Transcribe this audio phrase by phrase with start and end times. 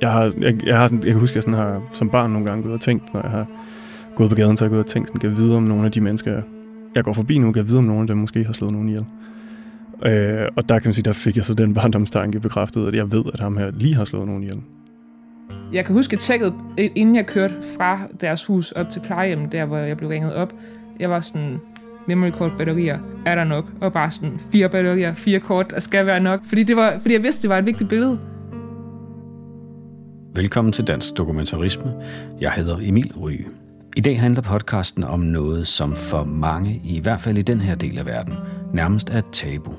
[0.00, 2.30] Jeg, har, jeg, jeg, har sådan, jeg kan huske, at jeg sådan har, som barn
[2.30, 3.46] nogle gange gået og tænkt, når jeg har
[4.14, 5.84] gået på gaden, så har jeg gået og tænkt, sådan, kan jeg vide om nogle
[5.84, 6.42] af de mennesker,
[6.94, 8.88] jeg går forbi nu, kan jeg vide om nogle af dem måske har slået nogen
[8.88, 9.04] ihjel.
[10.06, 13.12] Øh, og der kan man sige, der fik jeg så den barndomstanke bekræftet, at jeg
[13.12, 14.60] ved, at ham her lige har slået nogen ihjel.
[15.72, 19.76] Jeg kan huske tjekket, inden jeg kørte fra deres hus op til plejehjem, der hvor
[19.76, 20.54] jeg blev ringet op.
[21.00, 21.60] Jeg var sådan,
[22.08, 23.64] memory card batterier, er der nok?
[23.80, 26.40] Og bare sådan, fire batterier, fire kort, der skal være nok.
[26.44, 28.18] Fordi, det var, fordi jeg vidste, det var et vigtigt billede.
[30.38, 31.92] Velkommen til Dansk Dokumentarisme.
[32.40, 33.46] Jeg hedder Emil Ryge.
[33.96, 37.74] I dag handler podcasten om noget, som for mange, i hvert fald i den her
[37.74, 38.34] del af verden,
[38.72, 39.72] nærmest er et tabu.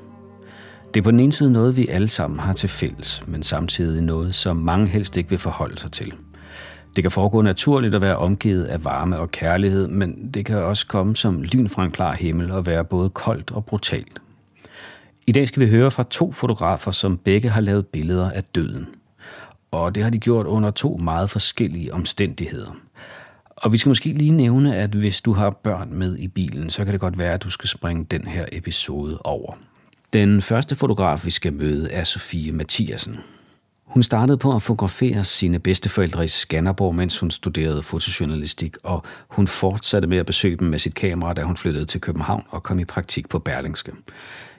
[0.94, 4.02] Det er på den ene side noget, vi alle sammen har til fælles, men samtidig
[4.02, 6.14] noget, som mange helst ikke vil forholde sig til.
[6.96, 10.86] Det kan foregå naturligt at være omgivet af varme og kærlighed, men det kan også
[10.86, 14.22] komme som lyn fra en klar himmel og være både koldt og brutalt.
[15.26, 18.86] I dag skal vi høre fra to fotografer, som begge har lavet billeder af døden.
[19.70, 22.76] Og det har de gjort under to meget forskellige omstændigheder.
[23.56, 26.84] Og vi skal måske lige nævne, at hvis du har børn med i bilen, så
[26.84, 29.54] kan det godt være, at du skal springe den her episode over.
[30.12, 33.16] Den første fotograf, vi skal møde, er Sofie Mathiasen.
[33.84, 39.46] Hun startede på at fotografere sine bedsteforældre i Skanderborg, mens hun studerede fotojournalistik, og hun
[39.46, 42.78] fortsatte med at besøge dem med sit kamera, da hun flyttede til København og kom
[42.78, 43.92] i praktik på Berlingske.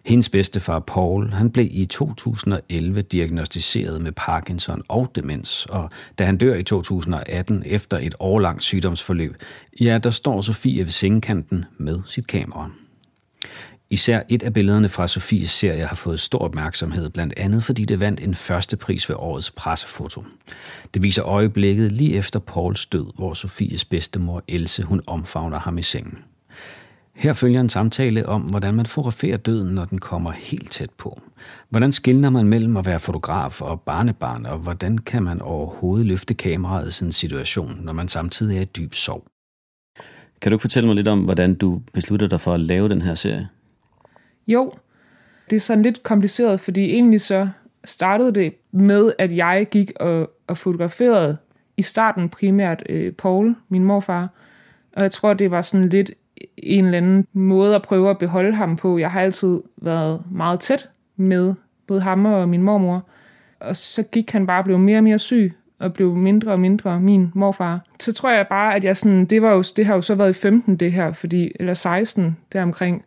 [0.06, 6.38] Hendes bedstefar Paul, han blev i 2011 diagnostiseret med Parkinson og demens, og da han
[6.38, 9.36] dør i 2018 efter et årlangt sygdomsforløb,
[9.82, 12.70] ja, der står Sofie ved sengekanten med sit kamera.
[13.90, 18.00] Især et af billederne fra Sofies serie har fået stor opmærksomhed, blandt andet fordi det
[18.00, 20.24] vandt en første pris ved årets pressefoto.
[20.94, 25.84] Det viser øjeblikket lige efter Pauls død, hvor Sofies bedstemor Else hun omfavner ham i
[25.84, 26.18] sengen.
[27.14, 31.22] Her følger en samtale om, hvordan man fotograferer døden, når den kommer helt tæt på.
[31.70, 36.34] Hvordan skiller man mellem at være fotograf og barnebarn, og hvordan kan man overhovedet løfte
[36.34, 39.24] kameraet i sådan en situation, når man samtidig er i dyb sorg?
[40.42, 43.02] Kan du ikke fortælle mig lidt om, hvordan du besluttede dig for at lave den
[43.02, 43.50] her serie?
[44.48, 44.74] Jo,
[45.50, 47.50] det er sådan lidt kompliceret, fordi egentlig så
[47.84, 51.38] startede det med, at jeg gik og, og fotograferede
[51.78, 54.30] i starten primært øh, Paul, min morfar.
[54.94, 56.12] Og jeg tror, det var sådan lidt
[56.58, 58.98] en eller anden måde at prøve at beholde ham på.
[58.98, 61.54] Jeg har altid været meget tæt med
[61.88, 63.06] både ham og min mormor.
[63.60, 66.60] Og så gik han bare og blev mere og mere syg, og blev mindre og
[66.60, 67.86] mindre min morfar.
[68.00, 70.30] Så tror jeg bare, at jeg sådan, det, var jo, det har jo så været
[70.30, 73.06] i 15 det her, fordi, eller 16 deromkring.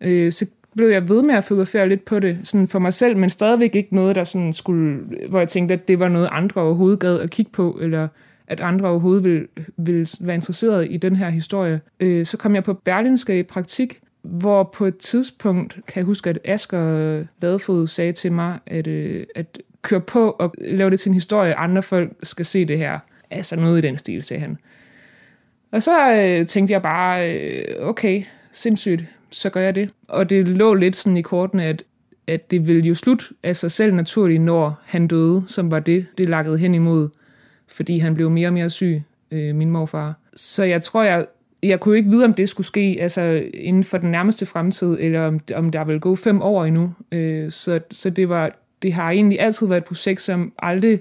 [0.00, 3.16] Øh, så blev jeg ved med at fotografere lidt på det sådan for mig selv,
[3.16, 6.60] men stadigvæk ikke noget, der sådan skulle, hvor jeg tænkte, at det var noget, andre
[6.62, 8.08] overhovedet gad at kigge på, eller
[8.48, 9.46] at andre overhovedet ville,
[9.76, 11.80] ville være interesseret i den her historie.
[12.00, 16.30] Øh, så kom jeg på Berlinske i praktik, hvor på et tidspunkt, kan jeg huske,
[16.30, 21.08] at Asger Vadefod sagde til mig, at, øh, at køre på og lave det til
[21.08, 22.98] en historie, andre folk skal se det her.
[23.30, 24.58] Altså noget i den stil, sagde han.
[25.72, 29.90] Og så øh, tænkte jeg bare, øh, okay, sindssygt, så gør jeg det.
[30.08, 31.82] Og det lå lidt sådan i kortene, at,
[32.26, 36.06] at det ville jo slut af sig selv naturligt, når han døde, som var det,
[36.18, 37.08] det lakkede hen imod,
[37.68, 40.14] fordi han blev mere og mere syg, øh, min morfar.
[40.36, 41.26] Så jeg tror, jeg,
[41.62, 45.20] jeg kunne ikke vide, om det skulle ske altså inden for den nærmeste fremtid, eller
[45.20, 46.92] om, om der ville gå fem år endnu.
[47.12, 48.50] Øh, så så det, var,
[48.82, 51.00] det har egentlig altid været et projekt, som aldrig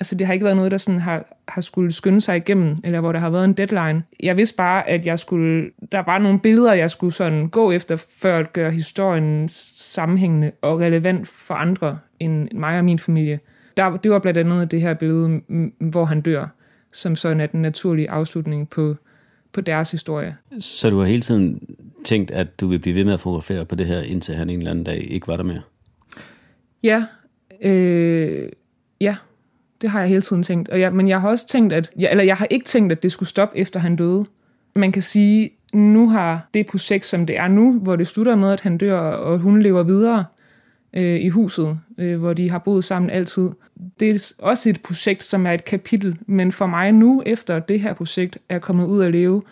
[0.00, 3.00] Altså, det har ikke været noget, der sådan har, har skulle skynde sig igennem, eller
[3.00, 4.02] hvor der har været en deadline.
[4.20, 7.96] Jeg vidste bare, at jeg skulle, der var nogle billeder, jeg skulle sådan gå efter,
[7.96, 13.40] før at gøre historien sammenhængende og relevant for andre end mig og min familie.
[13.76, 15.40] Der, det var blandt andet det her billede,
[15.78, 16.46] hvor han dør,
[16.92, 18.96] som sådan er den naturlige afslutning på,
[19.52, 20.36] på deres historie.
[20.58, 23.74] Så du har hele tiden tænkt, at du vil blive ved med at fotografere på
[23.74, 25.62] det her, indtil han en eller anden dag ikke var der mere?
[26.82, 27.04] Ja,
[27.62, 28.48] øh,
[29.00, 29.16] ja,
[29.82, 30.68] det har jeg hele tiden tænkt.
[30.68, 33.02] Og jeg, men jeg har også tænkt, at, jeg, eller jeg har ikke tænkt, at
[33.02, 34.24] det skulle stoppe efter han døde.
[34.76, 38.52] Man kan sige, nu har det projekt, som det er nu, hvor det slutter med,
[38.52, 40.24] at han dør, og hun lever videre
[40.94, 43.50] øh, i huset, øh, hvor de har boet sammen altid.
[44.00, 47.80] Det er også et projekt, som er et kapitel, men for mig nu, efter det
[47.80, 49.42] her projekt er kommet ud at leve,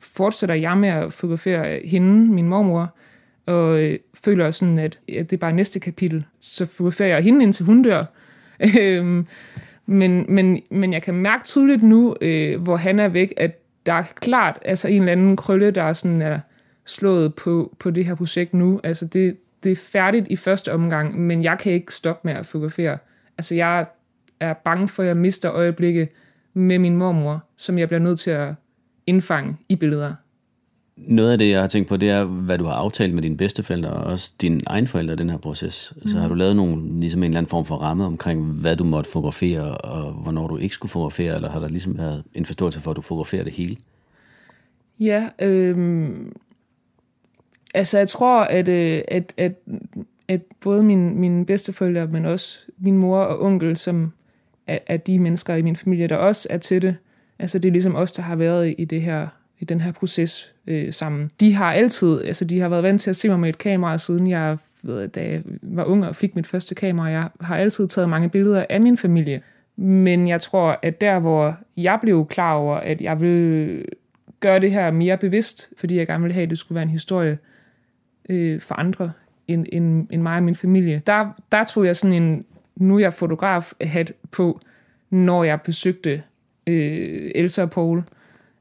[0.00, 2.94] fortsætter jeg med at fotografere hende, min mormor,
[3.46, 6.24] og øh, føler sådan, at, at det er bare næste kapitel.
[6.40, 8.04] Så fotograferer jeg hende, indtil hun dør.
[8.80, 9.26] Øhm,
[9.86, 13.92] men, men, men jeg kan mærke tydeligt nu, øh, hvor han er væk, at der
[13.92, 16.40] er klart altså en eller anden krølle, der er, sådan, er
[16.86, 18.80] slået på, på det her projekt nu.
[18.84, 22.46] Altså det, det er færdigt i første omgang, men jeg kan ikke stoppe med at
[22.46, 22.98] fotografere.
[23.38, 23.86] Altså jeg
[24.40, 26.08] er bange for, at jeg mister øjeblikke
[26.54, 28.54] med min mormor, som jeg bliver nødt til at
[29.06, 30.14] indfange i billeder.
[30.96, 33.36] Noget af det, jeg har tænkt på, det er, hvad du har aftalt med dine
[33.36, 35.94] bedsteforældre og også dine egne forældre i den her proces.
[35.96, 36.08] Mm.
[36.08, 38.84] Så har du lavet nogle, ligesom en eller anden form for ramme omkring, hvad du
[38.84, 42.80] måtte fotografere, og hvornår du ikke skulle fotografere, eller har der ligesom været en forståelse
[42.80, 43.76] for, at du fotograferer det hele?
[45.00, 46.10] Ja, øh,
[47.74, 49.52] altså jeg tror, at, øh, at, at,
[50.28, 54.12] at både min, mine bedsteforældre, men også min mor og onkel, som
[54.66, 56.96] er, er de mennesker i min familie, der også er til det,
[57.38, 59.28] altså det er ligesom os, der har været i det her
[59.62, 61.30] i den her proces øh, sammen.
[61.40, 63.98] De har altid, altså de har været vant til at se mig med et kamera,
[63.98, 67.06] siden jeg, ved, da jeg var ung og fik mit første kamera.
[67.06, 69.40] Jeg har altid taget mange billeder af min familie.
[69.76, 73.84] Men jeg tror, at der, hvor jeg blev klar over, at jeg ville
[74.40, 76.88] gøre det her mere bevidst, fordi jeg gerne ville have, at det skulle være en
[76.88, 77.38] historie
[78.28, 79.12] øh, for andre
[79.48, 82.44] end, end, end mig og min familie, der, der tog jeg sådan en,
[82.76, 84.60] nu er jeg fotograf hat på,
[85.10, 86.22] når jeg besøgte
[86.66, 88.02] øh, Elsa og Paul.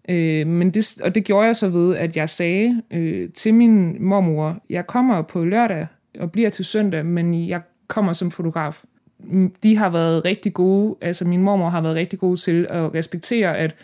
[0.10, 4.04] Øh, men det, og det gjorde jeg så ved, at jeg sagde øh, til min
[4.04, 5.88] mormor, jeg kommer på lørdag
[6.20, 8.84] og bliver til søndag, men jeg kommer som fotograf.
[9.20, 12.94] Mm, de har været rigtig gode, altså min mormor har været rigtig god til at
[12.94, 13.76] respektere, at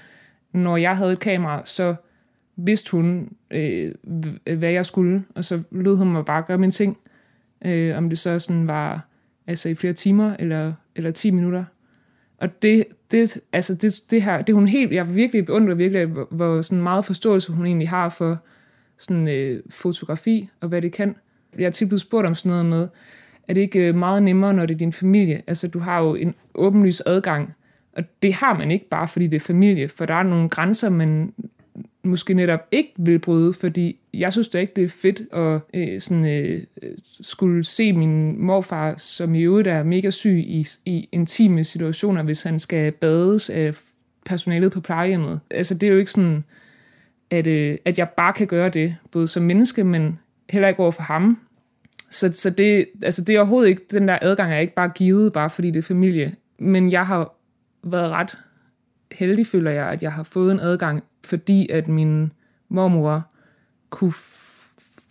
[0.53, 1.95] når jeg havde et kamera, så
[2.57, 3.94] vidste hun, øh,
[4.57, 6.98] hvad jeg skulle, og så lød hun mig bare gøre min ting.
[7.65, 9.07] Øh, om det så sådan var
[9.48, 11.63] altså i flere timer eller, eller 10 minutter.
[12.38, 16.27] Og det, det, altså det, det her, det hun helt, jeg virkelig beundrer virkelig, hvor,
[16.31, 18.38] hvor sådan meget forståelse hun egentlig har for
[18.98, 21.15] sådan øh, fotografi og hvad det kan.
[21.57, 22.88] Jeg er tit blevet spurgt om sådan noget med,
[23.48, 25.42] er det ikke øh, meget nemmere, når det er din familie?
[25.48, 27.53] Altså, du har jo en åbenlys adgang,
[27.94, 30.89] og det har man ikke bare, fordi det er familie, for der er nogle grænser,
[30.89, 31.33] man
[32.07, 36.01] måske netop ikke vil bryde, fordi jeg synes da ikke, det er fedt at øh,
[36.01, 36.62] sådan, øh,
[37.21, 42.44] skulle se min morfar, som i øvrigt er mega syg i, i intime situationer, hvis
[42.44, 43.74] han skal bades af
[44.25, 45.39] personalet på plejehjemmet.
[45.51, 46.44] Altså det er jo ikke sådan,
[47.31, 50.19] at, øh, at jeg bare kan gøre det, både som menneske, men
[50.50, 51.39] heller ikke over for ham.
[52.10, 55.33] Så, så det, altså det er overhovedet ikke, den der adgang er ikke bare givet,
[55.33, 56.36] bare fordi det er familie.
[56.60, 57.33] Men jeg har
[57.83, 58.38] været ret
[59.12, 62.31] heldig, føler jeg, at jeg har fået en adgang, fordi at min
[62.69, 63.31] mormor
[63.89, 64.13] kunne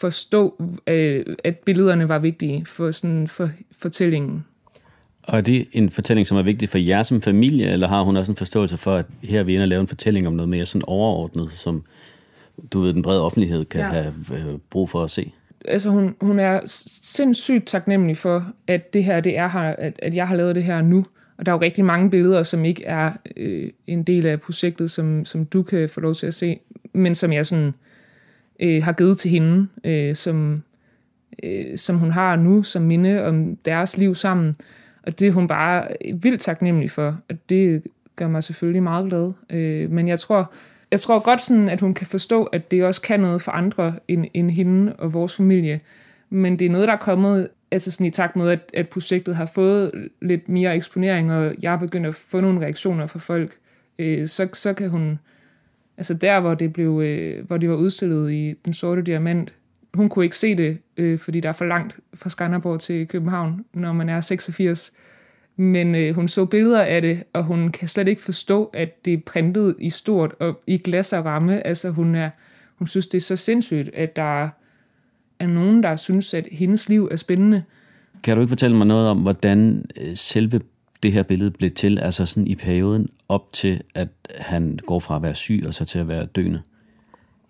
[0.01, 4.45] forstå, øh, at billederne var vigtige for, sådan, for fortællingen.
[5.23, 8.17] Og er det en fortælling, som er vigtig for jer som familie, eller har hun
[8.17, 10.49] også en forståelse for, at her er vi inde og lave en fortælling om noget
[10.49, 11.85] mere sådan overordnet, som
[12.73, 13.87] du ved, den brede offentlighed kan ja.
[13.87, 15.33] have øh, brug for at se?
[15.65, 16.61] Altså hun, hun er
[17.03, 20.65] sindssygt taknemmelig for, at det her, det er her, at, at jeg har lavet det
[20.65, 21.07] her nu.
[21.39, 24.91] Og der er jo rigtig mange billeder, som ikke er øh, en del af projektet,
[24.91, 26.61] som, som du kan få lov til at se,
[26.93, 27.73] men som jeg sådan
[28.61, 30.63] øh, har givet til hende, øh, som,
[31.43, 34.57] øh, som hun har nu som minde om deres liv sammen.
[35.03, 37.83] Og det er hun bare vildt taknemmelig for, og det
[38.17, 39.33] gør mig selvfølgelig meget glad.
[39.51, 40.53] Øh, men jeg tror,
[40.91, 43.95] jeg tror godt, sådan, at hun kan forstå, at det også kan noget for andre
[44.09, 45.81] end, end hende og vores familie.
[46.31, 49.37] Men det er noget, der er kommet altså sådan i takt med, at, at projektet
[49.37, 53.55] har fået lidt mere eksponering, og jeg er begyndt at få nogle reaktioner fra folk,
[53.99, 55.19] øh, så, så kan hun,
[55.97, 59.53] altså der, hvor det, blev, øh, hvor det var udstillet i Den Sorte Diamant,
[59.95, 63.65] hun kunne ikke se det, øh, fordi der er for langt fra Skanderborg til København,
[63.75, 64.93] når man er 86.
[65.57, 69.13] Men øh, hun så billeder af det, og hun kan slet ikke forstå, at det
[69.13, 71.67] er printet i stort og i glas og ramme.
[71.67, 72.31] Altså hun, er,
[72.75, 74.49] hun synes, det er så sindssygt, at der er
[75.39, 77.63] er nogen, der synes, at hendes liv er spændende.
[78.23, 80.61] Kan du ikke fortælle mig noget om, hvordan øh, selve
[81.03, 84.09] det her billede blev til, altså sådan i perioden op til, at
[84.39, 86.63] han går fra at være syg og så til at være døende?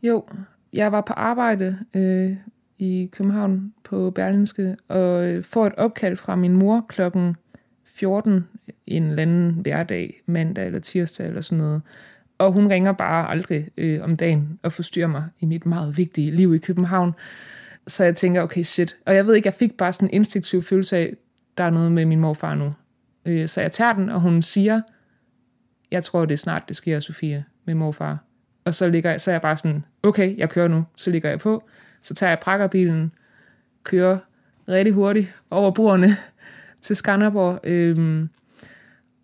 [0.02, 0.24] Jo,
[0.72, 2.36] jeg var på arbejde øh,
[2.78, 7.36] i København på Berlinske, og øh, får et opkald fra min mor klokken
[7.84, 8.44] 14
[8.86, 11.82] en eller anden hverdag, mandag eller tirsdag eller sådan noget.
[12.38, 16.30] Og hun ringer bare aldrig øh, om dagen og forstyrrer mig i mit meget vigtige
[16.30, 17.12] liv i København.
[17.86, 18.96] Så jeg tænker, okay, shit.
[19.06, 21.16] Og jeg ved ikke, jeg fik bare sådan en instinktiv følelse af,
[21.58, 22.72] der er noget med min morfar nu.
[23.26, 24.80] Øh, så jeg tager den, og hun siger,
[25.90, 28.18] jeg tror, det er snart, det sker, Sofia, med morfar.
[28.64, 30.84] Og så, ligger jeg, så er jeg bare sådan, okay, jeg kører nu.
[30.96, 31.64] Så ligger jeg på.
[32.02, 33.12] Så tager jeg prakkerbilen,
[33.82, 34.18] kører
[34.68, 36.08] rigtig hurtigt over bordene
[36.82, 37.60] til Skanderborg.
[37.64, 38.28] Øhm,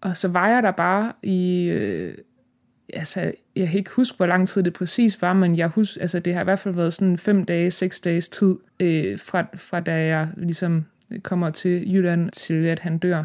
[0.00, 2.14] og så var jeg der bare i, øh,
[2.92, 6.20] altså, jeg kan ikke huske, hvor lang tid det præcis var, men jeg husker, altså,
[6.20, 9.80] det har i hvert fald været sådan fem dage, seks dages tid, øh, fra, fra
[9.80, 10.84] da jeg ligesom
[11.22, 13.25] kommer til Jylland, til at han dør.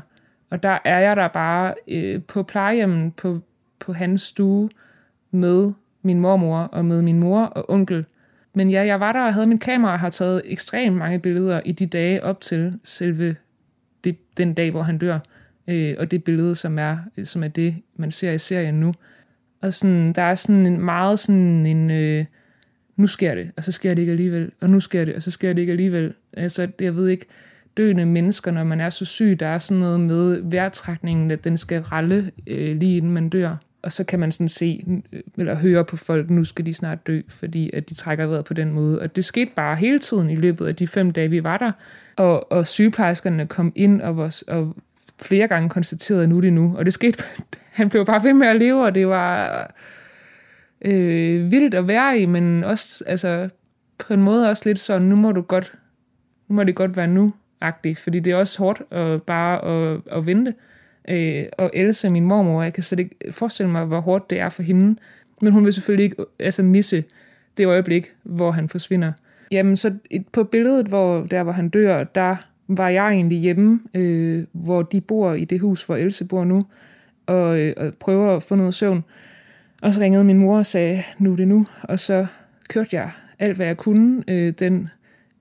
[0.49, 3.39] Og der er jeg der bare øh, på plejehjemmet, på,
[3.79, 4.69] på hans stue,
[5.31, 5.71] med
[6.01, 8.05] min mormor og med min mor og onkel.
[8.53, 11.61] Men ja, jeg var der og havde min kamera og har taget ekstremt mange billeder
[11.65, 13.35] i de dage op til selve
[14.03, 15.19] det, den dag, hvor han dør.
[15.67, 18.93] Øh, og det billede, som er, som er det, man ser i serien nu.
[19.61, 22.25] Og sådan, der er sådan en meget sådan en øh,
[22.97, 25.31] nu sker det, og så sker det ikke alligevel, og nu sker det, og så
[25.31, 26.13] sker det ikke alligevel.
[26.33, 27.25] Altså, jeg ved ikke,
[27.77, 31.57] døende mennesker, når man er så syg, der er sådan noget med vejrtrækningen, at den
[31.57, 33.55] skal ralle øh, lige inden man dør.
[33.81, 34.83] Og så kan man sådan se,
[35.13, 38.45] øh, eller høre på folk, nu skal de snart dø, fordi at de trækker vejret
[38.45, 38.99] på den måde.
[38.99, 41.71] Og det skete bare hele tiden i løbet af de fem dage, vi var der.
[42.15, 44.75] Og, og sygeplejerskerne kom ind og, vores, og
[45.21, 46.75] flere gange konstateret, nu det nu.
[46.77, 47.23] Og det skete,
[47.77, 49.71] han blev bare ved med at leve, og det var
[50.81, 53.49] øh, vildt at være i, men også altså,
[53.97, 55.73] på en måde også lidt sådan, nu må du godt,
[56.47, 60.01] nu må det godt være nu, agtig, fordi det er også hårdt at bare at,
[60.11, 60.53] at vente.
[61.09, 64.49] Øh, og Else, min mormor, jeg kan slet ikke forestille mig, hvor hårdt det er
[64.49, 64.99] for hende,
[65.41, 67.03] men hun vil selvfølgelig ikke altså, misse
[67.57, 69.11] det øjeblik, hvor han forsvinder.
[69.51, 69.93] Jamen, så
[70.31, 72.35] på billedet, hvor der hvor han dør, der
[72.67, 76.65] var jeg egentlig hjemme, øh, hvor de bor i det hus, hvor Else bor nu,
[77.25, 79.03] og, øh, og prøver at få noget søvn.
[79.81, 81.67] Og så ringede min mor og sagde, nu er det nu.
[81.83, 82.25] Og så
[82.69, 84.89] kørte jeg alt, hvad jeg kunne, øh, den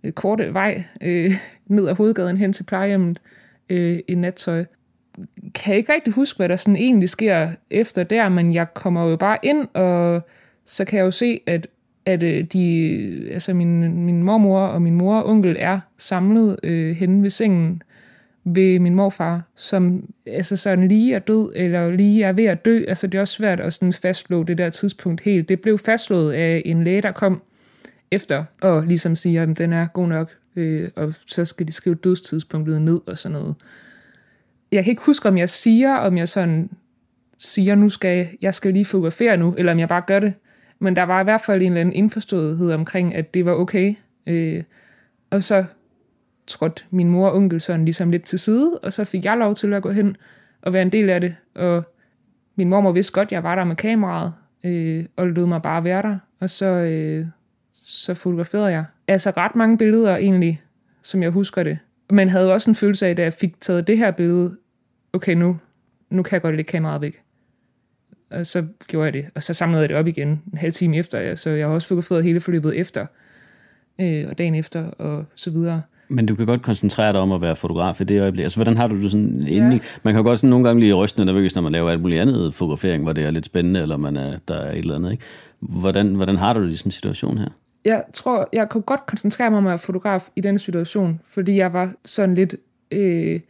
[0.05, 1.33] øh, korte vej øh,
[1.67, 3.21] ned ad hovedgaden hen til plejehjemmet
[3.71, 4.65] øh, i nattøj.
[5.55, 9.11] Kan jeg ikke rigtig huske, hvad der sådan egentlig sker efter der, men jeg kommer
[9.11, 10.21] jo bare ind, og
[10.65, 11.67] så kan jeg jo se, at
[12.07, 16.97] at øh, de, altså min, min mormor og min mor og onkel er samlet øh,
[16.97, 17.83] henne ved sengen
[18.45, 22.85] ved min morfar, som altså sådan lige er død, eller lige er ved at dø.
[22.89, 25.49] Altså det er også svært at sådan fastslå det der tidspunkt helt.
[25.49, 27.43] Det blev fastslået af en læge, der kom
[28.11, 31.95] efter, og ligesom siger, at den er god nok, øh, og så skal de skrive
[31.95, 33.55] dødstidspunktet ned og sådan noget.
[34.73, 36.71] Jeg kan ikke huske, om jeg siger, om jeg sådan
[37.39, 40.33] siger, nu skal jeg, jeg skal lige fotografere nu, eller om jeg bare gør det.
[40.79, 43.95] Men der var i hvert fald en eller anden indforståethed omkring, at det var okay.
[44.27, 44.63] Øh,
[45.31, 45.65] og så
[46.47, 49.55] trådte min mor og onkel sådan ligesom lidt til side, og så fik jeg lov
[49.55, 50.17] til at gå hen
[50.63, 51.37] og være en del af det.
[51.55, 51.83] Og
[52.57, 54.33] min mormor vidste godt, at jeg var der med kameraet,
[54.65, 56.19] øh, og lød mig bare være der.
[56.41, 57.27] Og så, øh,
[57.73, 58.85] så fotograferede jeg.
[59.09, 60.63] Altså ret mange billeder egentlig,
[61.03, 61.79] som jeg husker det.
[62.11, 64.57] Men havde også en følelse af, da jeg fik taget det her billede,
[65.13, 65.59] okay, nu,
[66.11, 67.23] nu kan jeg godt lægge kameraet væk.
[68.31, 70.97] Og så gjorde jeg det, og så samlede jeg det op igen en halv time
[70.97, 71.35] efter.
[71.35, 73.07] Så jeg har også fotograferet hele forløbet efter,
[74.01, 75.83] øh, og dagen efter, og så videre.
[76.09, 78.43] Men du kan godt koncentrere dig om at være fotograf i det øjeblik.
[78.43, 79.71] Altså, hvordan har du det sådan ja.
[79.71, 79.81] i?
[80.03, 82.55] Man kan godt sådan nogle gange blive rystende nervøs, når man laver alt muligt andet
[82.55, 85.13] fotografering, hvor det er lidt spændende, eller man er, der er et eller andet.
[85.13, 85.25] Ikke?
[85.61, 87.49] Hvordan, hvordan har du det i sådan en situation her?
[87.85, 91.57] Jeg tror, jeg kunne godt koncentrere mig om at være fotograf i den situation, fordi
[91.57, 92.55] jeg var sådan lidt...
[92.91, 93.41] Øh,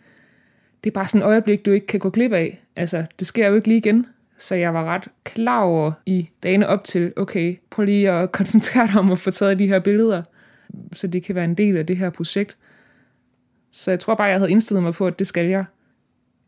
[0.85, 2.63] det er bare sådan et øjeblik, du ikke kan gå glip af.
[2.77, 4.07] Altså, det sker jo ikke lige igen.
[4.39, 8.87] Så jeg var ret klar over i dagene op til, okay, prøv lige at koncentrere
[8.87, 10.23] dig om at få taget de her billeder,
[10.93, 12.57] så det kan være en del af det her projekt.
[13.73, 15.65] Så jeg tror bare, jeg havde indstillet mig på, at det skal jeg.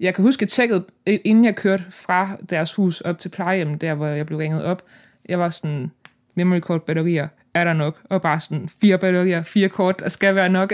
[0.00, 3.94] Jeg kan huske, at tjekket, inden jeg kørte fra deres hus op til plejehjem, der
[3.94, 4.82] hvor jeg blev ringet op,
[5.28, 5.90] jeg var sådan,
[6.34, 8.00] memory card batterier, er der nok?
[8.04, 10.72] Og bare sådan, fire batterier, fire kort, der skal være nok.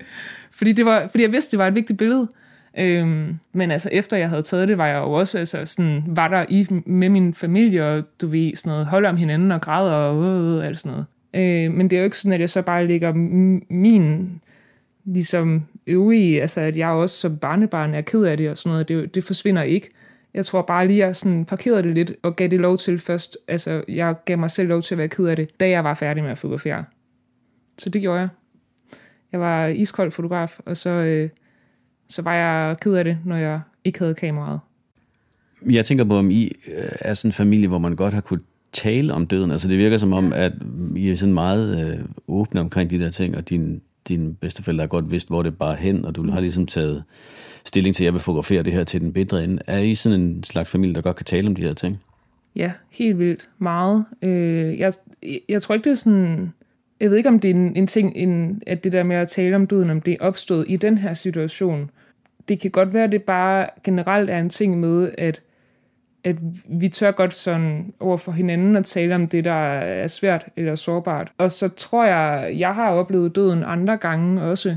[0.58, 2.28] fordi, det var, fordi jeg vidste, det var et vigtigt billede.
[2.78, 6.28] Øhm, men altså efter jeg havde taget det, var jeg jo også altså, sådan, var
[6.28, 9.96] der i, med min familie, og du ved, sådan noget, holde om hinanden og græde
[9.96, 11.06] og øh, øh, alt sådan noget.
[11.34, 13.12] Øh, men det er jo ikke sådan, at jeg så bare lægger
[13.70, 14.40] min
[15.04, 18.88] ligesom øvrige, altså at jeg også som barnebarn er ked af det og sådan noget,
[18.88, 19.90] det, det forsvinder ikke.
[20.34, 22.98] Jeg tror bare lige, at jeg sådan parkerede det lidt og gav det lov til
[22.98, 23.38] først.
[23.48, 25.94] Altså, jeg gav mig selv lov til at være ked af det, da jeg var
[25.94, 26.84] færdig med at fotografere.
[27.78, 28.28] Så det gjorde jeg.
[29.32, 31.28] Jeg var iskold fotograf, og så øh,
[32.10, 34.60] så var jeg ked af det, når jeg ikke havde kameraet.
[35.70, 38.40] Jeg tænker på, om I øh, er sådan en familie, hvor man godt har kunne
[38.72, 39.50] tale om døden.
[39.50, 40.52] Altså det virker som om, at
[40.96, 41.98] I er sådan meget øh,
[42.28, 45.74] åbne omkring de der ting, og din, din bedsteforældre har godt vidst, hvor det bare
[45.74, 47.04] hen, og du har ligesom taget
[47.64, 49.62] stilling til, at jeg vil fotografere det her til den bedre ende.
[49.66, 52.00] Er I sådan en slags familie, der godt kan tale om de her ting?
[52.56, 54.04] Ja, helt vildt meget.
[54.22, 54.92] Øh, jeg,
[55.48, 56.52] jeg tror ikke, det er sådan
[57.00, 59.28] jeg ved ikke, om det er en, en ting, en, at det der med at
[59.28, 61.90] tale om døden, om det er opstået i den her situation.
[62.50, 65.42] Det kan godt være, at det bare generelt er en ting med, at,
[66.24, 66.36] at
[66.80, 70.74] vi tør godt sådan over for hinanden at tale om det, der er svært eller
[70.74, 71.32] sårbart.
[71.38, 74.76] Og så tror jeg, jeg har oplevet døden andre gange også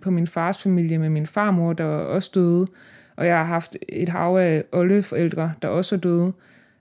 [0.00, 2.66] på min fars familie med min farmor, der også døde.
[3.16, 6.32] Og jeg har haft et hav af oldeforældre, der også er døde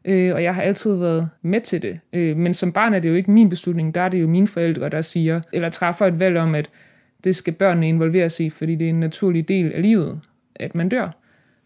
[0.05, 1.99] øh, og jeg har altid været med til det.
[2.13, 4.47] Øh, men som barn er det jo ikke min beslutning, der er det jo mine
[4.47, 6.69] forældre, der siger, eller træffer et valg om, at
[7.23, 10.21] det skal børnene involveres sig i, fordi det er en naturlig del af livet,
[10.55, 11.09] at man dør.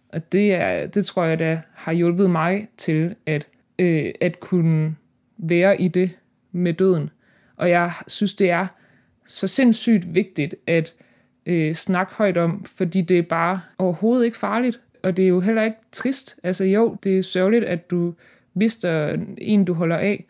[0.09, 3.47] Og det, er, det tror jeg, der har hjulpet mig til at,
[3.79, 4.95] øh, at kunne
[5.37, 6.17] være i det
[6.51, 7.09] med døden.
[7.55, 8.67] Og jeg synes, det er
[9.25, 10.93] så sindssygt vigtigt at
[11.45, 15.39] øh, snakke højt om, fordi det er bare overhovedet ikke farligt og det er jo
[15.39, 16.39] heller ikke trist.
[16.43, 18.13] Altså jo, det er sørgeligt, at du
[18.53, 20.25] mister en, du holder af,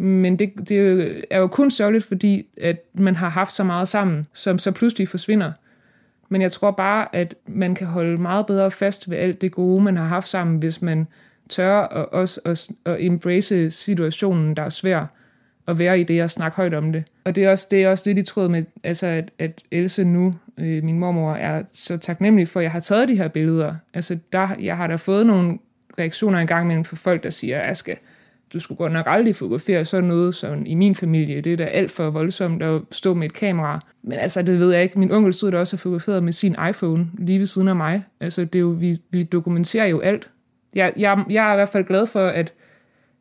[0.00, 4.26] men det, det er jo kun sørgeligt, fordi at man har haft så meget sammen,
[4.32, 5.52] som så pludselig forsvinder.
[6.28, 9.82] Men jeg tror bare, at man kan holde meget bedre fast ved alt det gode,
[9.82, 11.06] man har haft sammen, hvis man
[11.48, 15.06] tør at, også at, at embrace situationen, der er svær,
[15.66, 17.04] at være i det og snakke højt om det.
[17.24, 20.04] Og det er også det, er også det de troede med, altså at, at Else
[20.04, 23.74] nu, øh, min mormor, er så taknemmelig for, at jeg har taget de her billeder.
[23.94, 25.58] Altså der, jeg har da fået nogle
[25.98, 27.96] reaktioner engang mellem for folk, der siger, at skal,
[28.52, 31.40] du skulle godt nok aldrig fotografere sådan noget sådan i min familie.
[31.40, 33.80] Det er da alt for voldsomt at stå med et kamera.
[34.02, 34.98] Men altså, det ved jeg ikke.
[34.98, 38.04] Min onkel stod der også og fotograferede med sin iPhone lige ved siden af mig.
[38.20, 40.30] Altså, det er jo, vi, vi dokumenterer jo alt.
[40.74, 42.52] Jeg, jeg, jeg er i hvert fald glad for, at,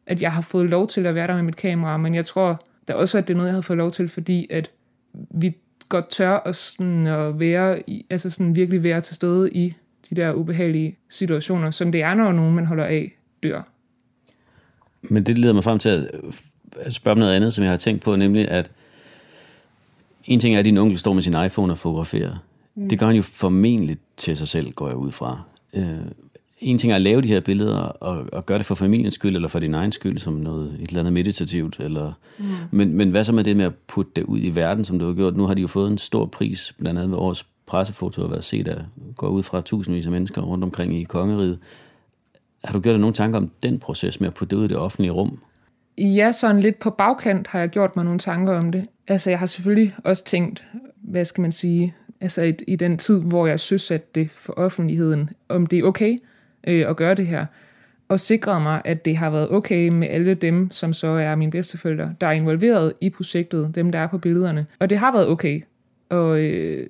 [0.07, 2.62] at jeg har fået lov til at være der med mit kamera, men jeg tror
[2.88, 4.71] der også, at det er noget, jeg har fået lov til, fordi at
[5.13, 5.55] vi
[5.89, 9.74] godt tør at, sådan at være, i, altså sådan virkelig være til stede i
[10.09, 13.12] de der ubehagelige situationer, som det er, når nogen, man holder af,
[13.43, 13.62] dør.
[15.01, 16.10] Men det leder mig frem til
[16.79, 18.72] at spørge om noget andet, som jeg har tænkt på, nemlig at
[20.25, 22.38] en ting er, at din onkel står med sin iPhone og fotograferer.
[22.75, 22.89] Mm.
[22.89, 25.41] Det gør han jo formentlig til sig selv, går jeg ud fra.
[25.74, 25.98] Øh,
[26.60, 29.36] en ting er at lave de her billeder og, og gøre det for familiens skyld,
[29.36, 31.79] eller for din egen skyld, som noget et eller andet meditativt.
[31.79, 32.46] Eller, mm.
[32.72, 35.06] men, men hvad så med det med at putte det ud i verden, som du
[35.06, 35.38] har gjort?
[35.38, 38.44] Nu har de jo fået en stor pris, blandt andet ved årets pressefoto, har været
[38.44, 38.82] set af,
[39.15, 41.60] går ud fra tusindvis af mennesker rundt omkring i kongeriget.
[42.63, 44.68] Har du gjort dig nogle tanker om den proces med at putte det ud i
[44.68, 45.39] det offentlige rum?
[45.98, 48.88] Ja, sådan lidt på bagkant har jeg gjort mig nogle tanker om det.
[49.08, 53.22] Altså, jeg har selvfølgelig også tænkt, hvad skal man sige, altså i, i den tid,
[53.22, 56.18] hvor jeg synes, det for offentligheden, om det er okay
[56.68, 57.46] øh, at gøre det her,
[58.10, 61.51] og sikret mig, at det har været okay med alle dem, som så er mine
[61.51, 64.66] bedsteforældre, der er involveret i projektet, dem der er på billederne.
[64.80, 65.62] Og det har været okay.
[66.10, 66.89] Og, øh,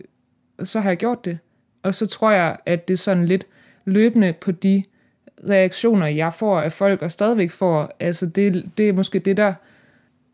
[0.58, 1.40] og så har jeg gjort det.
[1.84, 3.48] Og så tror jeg, at det er sådan lidt
[3.86, 4.84] løbende på de
[5.50, 9.54] reaktioner, jeg får af folk, og stadigvæk får, altså det, det er måske det, der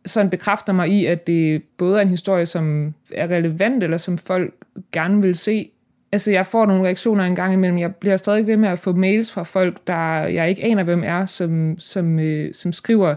[0.05, 4.17] sådan bekræfter mig i, at det både er en historie, som er relevant, eller som
[4.17, 4.53] folk
[4.91, 5.71] gerne vil se.
[6.11, 7.77] Altså, jeg får nogle reaktioner en gang imellem.
[7.77, 11.03] Jeg bliver stadig ved med at få mails fra folk, der jeg ikke aner, hvem
[11.05, 13.15] er, som, som, øh, som skriver,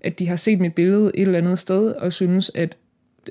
[0.00, 2.76] at de har set mit billede et eller andet sted, og synes, at,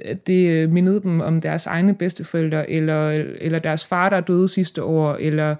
[0.06, 3.10] at det øh, mindede dem om deres egne bedsteforældre, eller,
[3.42, 5.56] eller deres far, der døde sidste år, eller øh,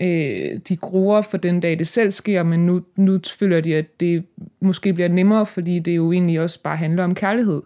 [0.00, 4.00] Øh, de gruer for den dag, det selv sker, men nu, nu føler de, at
[4.00, 4.24] det
[4.60, 7.62] måske bliver nemmere, fordi det jo egentlig også bare handler om kærlighed.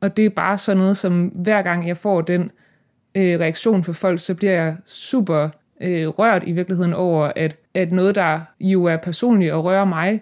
[0.00, 2.50] Og det er bare sådan noget, som hver gang jeg får den
[3.14, 5.48] øh, reaktion fra folk, så bliver jeg super
[5.80, 10.20] øh, rørt i virkeligheden over, at, at noget, der jo er personligt og rører mig,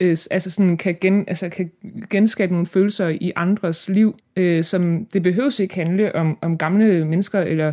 [0.00, 1.70] øh, altså sådan kan, gen, altså kan
[2.10, 7.04] genskabe nogle følelser i andres liv, øh, som det behøves ikke handle om, om gamle
[7.04, 7.72] mennesker eller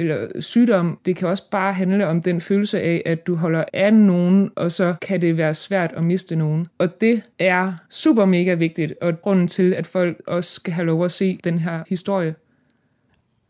[0.00, 0.98] eller sygdom.
[1.06, 4.72] Det kan også bare handle om den følelse af, at du holder af nogen, og
[4.72, 6.66] så kan det være svært at miste nogen.
[6.78, 11.04] Og det er super mega vigtigt, og grunden til, at folk også skal have lov
[11.04, 12.34] at se den her historie.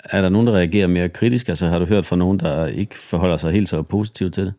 [0.04, 1.48] Er der nogen, der reagerer mere kritisk?
[1.48, 4.54] Altså har du hørt fra nogen, der ikke forholder sig helt så positivt til det?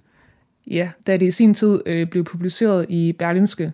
[0.67, 3.73] Ja, da det i sin tid øh, blev publiceret i Berlinske,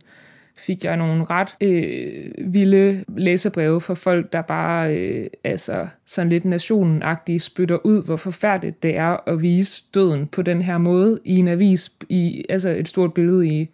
[0.57, 6.45] fik jeg nogle ret øh, vilde læserbreve fra folk, der bare øh, altså sådan lidt
[6.45, 11.35] nationenagtigt spytter ud, hvor forfærdeligt det er at vise døden på den her måde i
[11.35, 13.69] en avis, i altså et stort billede i,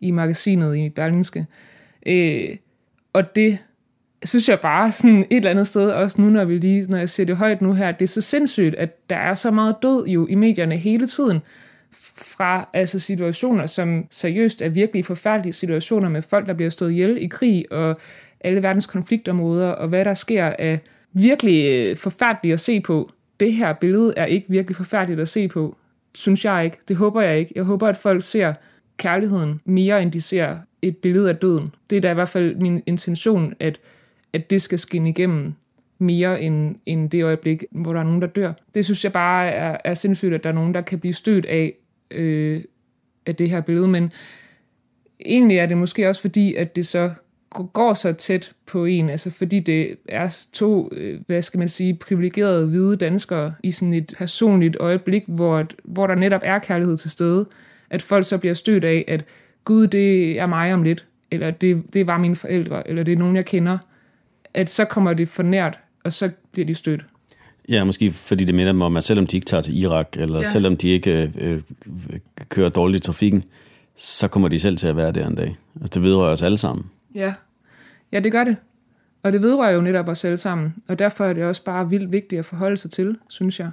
[0.00, 1.46] i magasinet i Berlingske.
[2.06, 2.56] Øh,
[3.12, 3.58] og det
[4.24, 7.08] synes jeg bare sådan et eller andet sted, også nu når vi lige, når jeg
[7.08, 10.06] ser det højt nu her, det er så sindssygt, at der er så meget død
[10.06, 11.40] jo i medierne hele tiden,
[12.18, 17.22] fra altså situationer, som seriøst er virkelig forfærdelige situationer med folk, der bliver stået ihjel
[17.22, 17.98] i krig og
[18.40, 20.78] alle verdens konfliktområder, og hvad der sker er
[21.12, 23.10] virkelig øh, forfærdeligt at se på.
[23.40, 25.76] Det her billede er ikke virkelig forfærdeligt at se på,
[26.14, 26.76] synes jeg ikke.
[26.88, 27.52] Det håber jeg ikke.
[27.54, 28.54] Jeg håber, at folk ser
[28.96, 31.74] kærligheden mere, end de ser et billede af døden.
[31.90, 33.80] Det er da i hvert fald min intention, at,
[34.32, 35.54] at det skal skinne igennem
[35.98, 38.52] mere end, end det øjeblik, hvor der er nogen, der dør.
[38.74, 41.46] Det synes jeg bare er, er sindssygt, at der er nogen, der kan blive stødt
[41.46, 41.74] af,
[42.10, 42.64] øh,
[43.26, 44.12] af det her billede, men
[45.26, 47.10] egentlig er det måske også fordi, at det så
[47.72, 51.94] går så tæt på en, altså fordi det er to, øh, hvad skal man sige,
[51.94, 57.10] privilegerede hvide danskere i sådan et personligt øjeblik, hvor, hvor der netop er kærlighed til
[57.10, 57.48] stede,
[57.90, 59.24] at folk så bliver stødt af, at
[59.64, 63.16] Gud, det er mig om lidt, eller det, det var mine forældre, eller det er
[63.16, 63.78] nogen, jeg kender,
[64.54, 67.04] at så kommer det for nært, og så bliver de stødt.
[67.68, 70.38] Ja, måske fordi det minder dem om, at selvom de ikke tager til Irak, eller
[70.38, 70.44] ja.
[70.44, 71.60] selvom de ikke øh,
[72.48, 73.44] kører dårligt i trafikken,
[73.96, 75.56] så kommer de selv til at være der en dag.
[75.80, 76.86] Altså, det vedrører os alle sammen.
[77.14, 77.34] Ja.
[78.12, 78.56] ja, det gør det.
[79.22, 80.74] Og det vedrører jo netop os alle sammen.
[80.88, 83.70] Og derfor er det også bare vildt vigtigt at forholde sig til, synes jeg.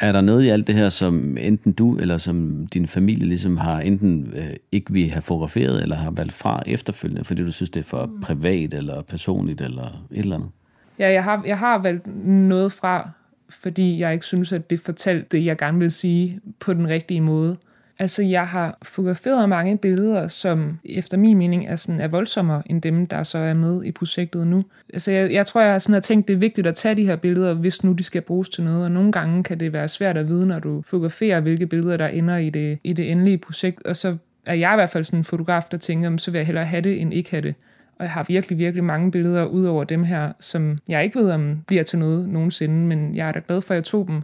[0.00, 3.56] Er der noget i alt det her, som enten du eller som din familie ligesom
[3.56, 7.70] har enten øh, ikke vil have fotograferet, eller har valgt fra efterfølgende, fordi du synes,
[7.70, 8.20] det er for mm.
[8.20, 10.50] privat eller personligt eller et eller andet?
[10.98, 13.10] Ja, jeg har, jeg har valgt noget fra,
[13.50, 17.20] fordi jeg ikke synes, at det fortalte det, jeg gerne vil sige på den rigtige
[17.20, 17.56] måde.
[17.98, 22.82] Altså, jeg har fotograferet mange billeder, som efter min mening er, sådan, er voldsommere end
[22.82, 24.64] dem, der så er med i projektet nu.
[24.92, 27.16] Altså, jeg, jeg tror, jeg sådan har tænkt, det er vigtigt at tage de her
[27.16, 28.84] billeder, hvis nu de skal bruges til noget.
[28.84, 32.08] Og nogle gange kan det være svært at vide, når du fotograferer, hvilke billeder, der
[32.08, 33.82] ender i det, i det endelige projekt.
[33.82, 36.46] Og så er jeg i hvert fald sådan en fotograf, der tænker, så vil jeg
[36.46, 37.54] hellere have det, end ikke have det.
[37.98, 41.30] Og jeg har virkelig, virkelig mange billeder ud over dem her, som jeg ikke ved,
[41.30, 44.22] om bliver til noget nogensinde, men jeg er da glad for, at jeg tog dem.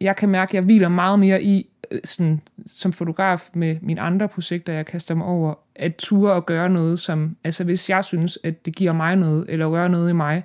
[0.00, 4.00] Jeg kan mærke, at jeg hviler meget mere i, øh, sådan, som fotograf med mine
[4.00, 8.04] andre projekter, jeg kaster mig over, at ture og gøre noget, som, altså hvis jeg
[8.04, 10.44] synes, at det giver mig noget, eller gør noget i mig,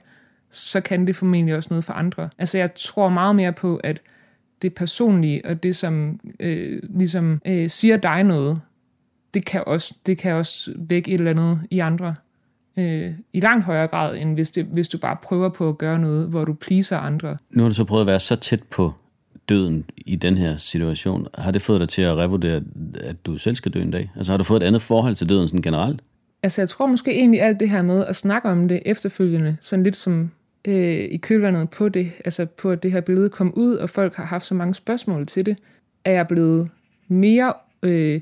[0.51, 2.30] så kan det formentlig også noget for andre.
[2.38, 4.01] Altså jeg tror meget mere på, at
[4.62, 8.62] det personlige, og det som øh, ligesom øh, siger dig noget,
[9.34, 12.15] det kan, også, det kan også vække et eller andet i andre.
[12.77, 15.99] Øh, I langt højere grad, end hvis, det, hvis du bare prøver på at gøre
[15.99, 17.38] noget, hvor du pleaser andre.
[17.49, 18.93] Nu har du så prøvet at være så tæt på
[19.49, 22.62] døden i den her situation, har det fået dig til at revurdere,
[22.99, 24.12] at du selv skal dø en dag?
[24.15, 26.01] Altså har du fået et andet forhold til døden sådan generelt?
[26.43, 29.84] Altså jeg tror måske egentlig alt det her med at snakke om det efterfølgende, sådan
[29.84, 30.31] lidt som
[30.65, 34.15] øh, i kølvandet på det, altså på at det her billede kom ud, og folk
[34.15, 35.57] har haft så mange spørgsmål til det,
[36.05, 36.69] er jeg blevet
[37.07, 37.53] mere,
[37.84, 38.21] øh,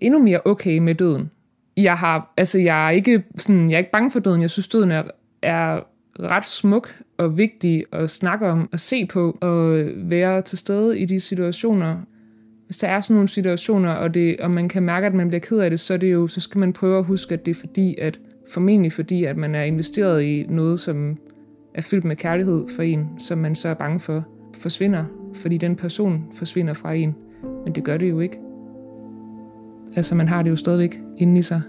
[0.00, 1.30] endnu mere okay med døden.
[1.76, 4.68] Jeg har, altså jeg er ikke sådan, jeg er ikke bange for døden, jeg synes
[4.68, 5.02] døden er,
[5.42, 5.80] er
[6.20, 11.04] ret smuk og vigtig at snakke om, og se på, og være til stede i
[11.04, 11.96] de situationer.
[12.66, 15.40] Hvis der er sådan nogle situationer, og, det, og man kan mærke, at man bliver
[15.40, 17.50] ked af det, så, er det jo, så skal man prøve at huske, at det
[17.50, 18.18] er fordi, at
[18.52, 21.18] formentlig fordi, at man er investeret i noget, som
[21.74, 25.76] er fyldt med kærlighed for en, som man så er bange for forsvinder, fordi den
[25.76, 27.14] person forsvinder fra en.
[27.64, 28.38] Men det gør det jo ikke.
[29.96, 31.62] Altså, man har det jo stadigvæk inde i sig.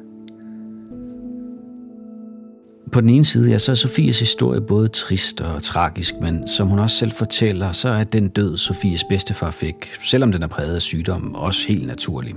[2.91, 6.67] På den ene side, ja, så er Sofies historie både trist og tragisk, men som
[6.67, 10.75] hun også selv fortæller, så er den død, Sofies bedstefar fik, selvom den er præget
[10.75, 12.35] af sygdom, også helt naturlig.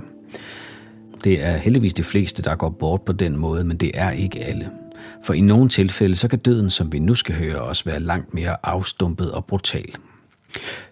[1.23, 4.39] Det er heldigvis de fleste, der går bort på den måde, men det er ikke
[4.39, 4.69] alle.
[5.23, 8.33] For i nogle tilfælde, så kan døden, som vi nu skal høre, også være langt
[8.33, 9.95] mere afstumpet og brutal.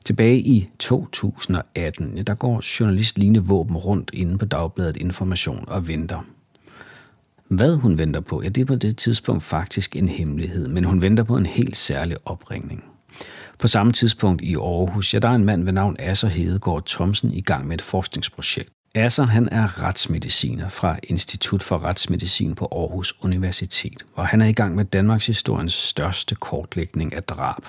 [0.06, 6.26] Tilbage i 2018, der går journalist Line Våben rundt inde på Dagbladet Information og venter–
[7.48, 11.02] hvad hun venter på, ja, det er på det tidspunkt faktisk en hemmelighed, men hun
[11.02, 12.84] venter på en helt særlig opringning.
[13.60, 17.34] På samme tidspunkt i Aarhus, ja, der er en mand ved navn Asser Hedegaard Thomsen
[17.34, 18.70] i gang med et forskningsprojekt.
[18.96, 24.54] Asser, han er retsmediciner fra Institut for Retsmedicin på Aarhus Universitet, og han er i
[24.54, 27.66] gang med Danmarks historiens største kortlægning af drab.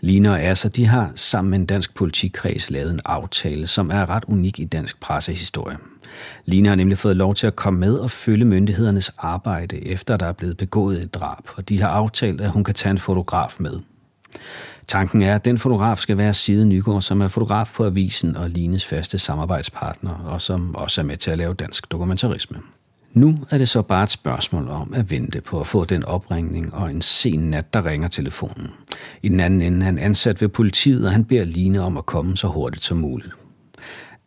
[0.00, 4.10] Lina og Asser, de har sammen med en dansk politikreds lavet en aftale, som er
[4.10, 5.76] ret unik i dansk pressehistorie.
[6.44, 10.26] Lina har nemlig fået lov til at komme med og følge myndighedernes arbejde, efter der
[10.26, 13.56] er blevet begået et drab, og de har aftalt, at hun kan tage en fotograf
[13.58, 13.80] med.
[14.86, 18.50] Tanken er, at den fotograf skal være Side Nygaard, som er fotograf på avisen og
[18.50, 22.58] Lines faste samarbejdspartner, og som også er med til at lave dansk dokumentarisme.
[23.16, 26.74] Nu er det så bare et spørgsmål om at vente på at få den opringning
[26.74, 28.68] og en sen nat, der ringer telefonen.
[29.22, 32.06] I den anden ende er han ansat ved politiet, og han beder Line om at
[32.06, 33.32] komme så hurtigt som muligt.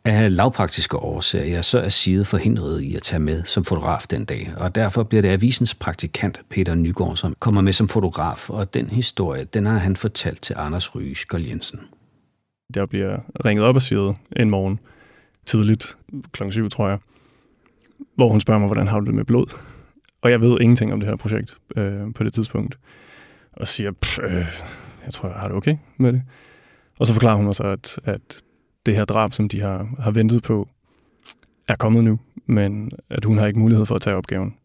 [0.06, 4.54] Af lavpraktiske årsager, så er Side forhindret i at tage med som fotograf den dag,
[4.58, 8.90] og derfor bliver det avisens praktikant Peter Nygaard, som kommer med som fotograf, og den
[8.90, 11.80] historie, den har han fortalt til Anders Ryge Skjold Jensen.
[12.74, 14.80] Der bliver ringet op af Side en morgen,
[15.46, 15.98] tidligt,
[16.32, 16.98] klokken 7, tror jeg,
[18.16, 19.58] hvor hun spørger mig, hvordan har du det med blod?
[20.22, 22.80] Og jeg ved ingenting om det her projekt øh, på det tidspunkt,
[23.54, 23.92] og siger,
[24.24, 24.32] øh,
[25.06, 26.24] jeg tror, jeg har det okay med det.
[27.00, 28.42] Og så forklarer hun mig så, at, at
[28.86, 30.70] det her drab, som de har, har ventet på,
[31.68, 34.56] er kommet nu, men at hun har ikke mulighed for at tage opgaven.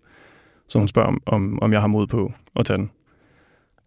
[0.68, 2.90] Så hun spørger, om, om jeg har mod på at tage den.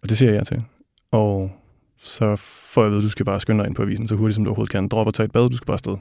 [0.02, 0.64] Og det siger jeg til.
[1.12, 1.52] Og
[1.98, 4.36] så får jeg ved, at du skal bare skynde dig ind på avisen så hurtigt
[4.36, 4.88] som du overhovedet kan.
[4.88, 5.98] Drop og tage et bad, du skal bare afsted.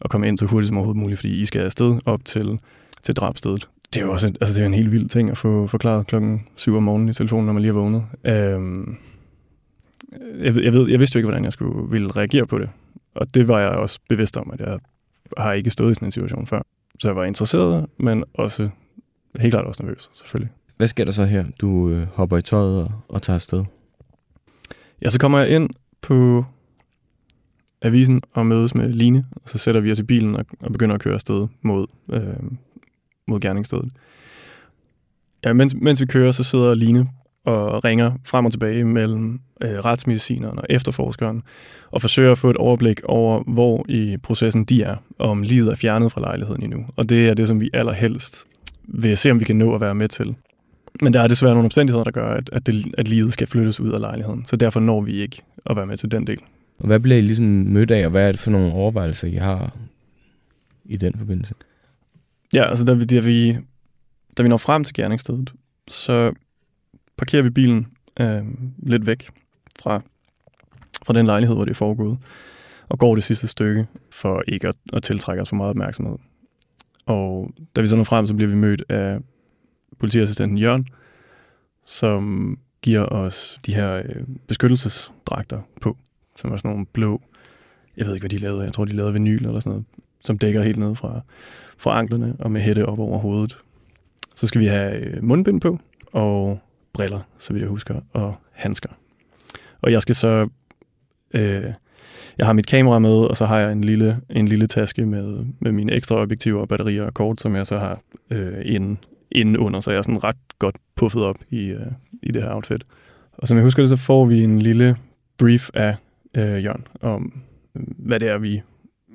[0.00, 2.58] Og komme ind så hurtigt som overhovedet muligt, fordi I skal afsted op til,
[3.02, 3.68] til drabstedet.
[3.94, 6.06] Det er jo også en, altså det er en helt vild ting at få forklaret
[6.06, 8.04] klokken 7 om morgenen i telefonen, når man lige er vågnet.
[8.26, 8.96] Øhm,
[10.38, 12.68] jeg, jeg, ved, jeg vidste jo ikke, hvordan jeg skulle ville reagere på det.
[13.14, 14.78] Og det var jeg også bevidst om, at jeg
[15.36, 16.62] har ikke stået i sådan en situation før.
[16.98, 18.68] Så jeg var interesseret, men også
[19.40, 20.52] helt klart også nervøs, selvfølgelig.
[20.76, 21.44] Hvad sker der så her?
[21.60, 23.64] Du øh, hopper i tøjet og, og tager afsted.
[25.02, 26.44] Ja, så kommer jeg ind på
[27.82, 30.94] avisen og mødes med Line, og så sætter vi os i bilen og, og begynder
[30.94, 32.22] at køre afsted mod, øh,
[33.26, 33.90] mod gerningsstedet.
[35.44, 37.08] Ja, mens, mens vi kører, så sidder Line
[37.44, 41.42] og ringer frem og tilbage mellem øh, retsmedicineren og efterforskeren,
[41.90, 45.70] og forsøger at få et overblik over, hvor i processen de er, og om livet
[45.70, 46.86] er fjernet fra lejligheden endnu.
[46.96, 48.46] Og det er det, som vi allerhelst
[48.84, 50.34] vil se, om vi kan nå at være med til.
[51.02, 53.80] Men der er desværre nogle omstændigheder, der gør, at, at, det, at livet skal flyttes
[53.80, 54.46] ud af lejligheden.
[54.46, 56.38] Så derfor når vi ikke at være med til den del.
[56.80, 59.34] Og hvad bliver I ligesom mødt af, og hvad er det for nogle overvejelser, I
[59.34, 59.76] har
[60.84, 61.54] i den forbindelse?
[62.54, 63.58] Ja, altså da vi, da vi,
[64.36, 65.52] da vi når frem til gerningsstedet,
[65.88, 66.32] så
[67.16, 67.86] parkerer vi bilen
[68.20, 68.42] øh,
[68.78, 69.28] lidt væk
[69.82, 70.02] fra,
[71.06, 72.18] fra den lejlighed, hvor det er foregået,
[72.88, 76.16] og går det sidste stykke for ikke at, at tiltrække os for meget opmærksomhed.
[77.06, 79.18] Og da vi så når frem, så bliver vi mødt af
[79.98, 80.88] politiassistenten Jørgen,
[81.84, 85.96] som giver os de her øh, beskyttelsesdragter på,
[86.40, 87.22] som er sådan nogle blå,
[87.96, 89.84] jeg ved ikke, hvad de lavede, jeg tror, de lavede vinyl eller sådan noget,
[90.20, 91.20] som dækker helt ned fra,
[91.78, 93.58] fra anklerne og med hætte op over hovedet.
[94.36, 95.78] Så skal vi have øh, mundbind på
[96.12, 96.58] og
[96.92, 98.88] briller, så vidt jeg husker, og handsker.
[99.82, 100.48] Og jeg skal så...
[101.34, 101.72] Øh,
[102.38, 105.44] jeg har mit kamera med, og så har jeg en lille, en lille taske med,
[105.58, 108.00] med mine ekstra objektiver, batterier og kort, som jeg så har
[108.30, 108.98] øh, inden,
[109.32, 111.86] inden under, så jeg er sådan ret godt puffet op i, øh,
[112.22, 112.84] i det her outfit.
[113.32, 114.96] Og som jeg husker det, så får vi en lille
[115.38, 115.96] brief af
[116.34, 117.42] øh, Jørgen om,
[117.74, 118.62] øh, hvad det er, vi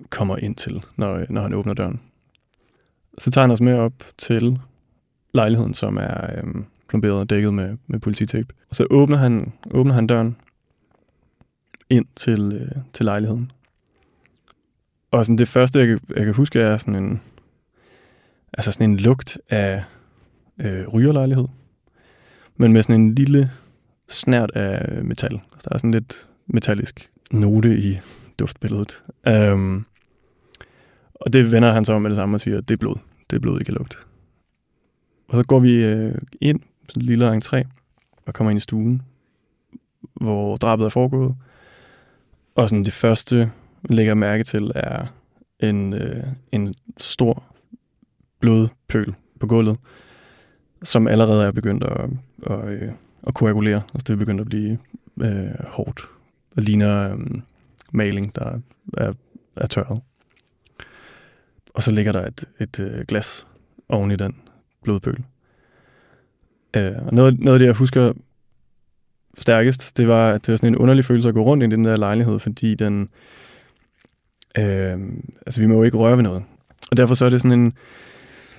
[0.10, 2.01] kommer ind til, når, øh, når han åbner døren.
[3.17, 4.60] Så tager han os med op til
[5.34, 8.54] lejligheden, som er øh, plomberet og dækket med, med polititape.
[8.69, 10.36] Og så åbner han, åbner han døren
[11.89, 13.51] ind til, øh, til lejligheden.
[15.12, 17.21] Og sådan det første, jeg, jeg kan huske, er sådan en,
[18.54, 19.84] altså sådan en lugt af
[20.58, 21.47] øh, rygerlejlighed,
[22.58, 23.51] men med sådan en lille
[24.10, 25.32] snært af metal.
[25.32, 28.00] Der er sådan lidt metallisk note i
[28.40, 29.04] duftbilledet.
[29.28, 29.86] Øhm,
[31.14, 32.96] og det vender han så med det samme og siger, at det er blod.
[33.30, 33.98] Det er blod, I kan lugte.
[35.28, 37.64] Og så går vi øh, ind, sådan en lille entré,
[38.26, 39.02] og kommer ind i stuen,
[40.14, 41.36] hvor drabet er foregået.
[42.56, 43.52] Og sådan det første,
[43.90, 45.06] man lægger mærke til, er
[45.60, 47.44] en, øh, en stor
[48.40, 49.78] blodpøl på gulvet,
[50.84, 52.10] som allerede er begyndt at,
[52.44, 52.94] at, at,
[53.28, 53.82] at koagulere.
[53.94, 54.78] Altså det er begyndt at blive
[55.22, 56.02] øh, hårdt
[56.56, 57.20] og ligner øh,
[57.91, 58.60] maling, der
[58.98, 59.13] er,
[59.58, 60.02] er tørret.
[61.74, 63.48] Og så ligger der et, et øh, glas
[63.89, 64.36] oven i den
[64.84, 65.24] blodpøl.
[66.74, 68.13] Øh, og noget, noget af det, jeg husker
[69.38, 71.86] stærkest, det var, at det var sådan en underlig følelse at gå rundt i den
[71.86, 73.10] der lejlighed, fordi den...
[74.58, 75.00] Øh,
[75.46, 76.44] altså, vi må jo ikke røre ved noget.
[76.91, 77.65] Og derfor så er det sådan en...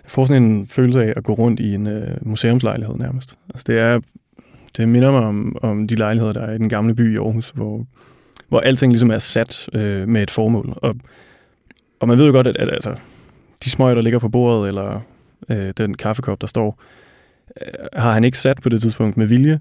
[0.03, 3.39] Jeg får sådan en følelse af at gå rundt i en øh, museumslejlighed nærmest.
[3.55, 4.01] Altså, det er...
[4.77, 7.51] Det minder mig om, om de lejligheder, der er i den gamle by i Aarhus,
[7.51, 7.87] hvor,
[8.49, 10.73] hvor alting ligesom er sat øh, med et formål.
[10.77, 10.97] Og,
[12.01, 12.95] og man ved jo godt, at, at altså,
[13.65, 15.01] de smøger, der ligger på bordet, eller
[15.49, 16.83] øh, den kaffekop, der står,
[17.61, 19.61] øh, har han ikke sat på det tidspunkt med vilje,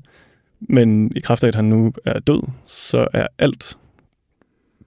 [0.59, 3.77] men i kraft af, at han nu er død, så er alt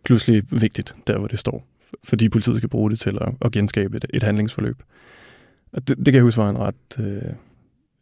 [0.05, 1.65] pludselig vigtigt, der hvor det står.
[2.05, 4.83] Fordi politiet skal bruge det til at, at genskabe et, et handlingsforløb.
[5.73, 7.33] Og det, det kan jeg huske var en ret øh,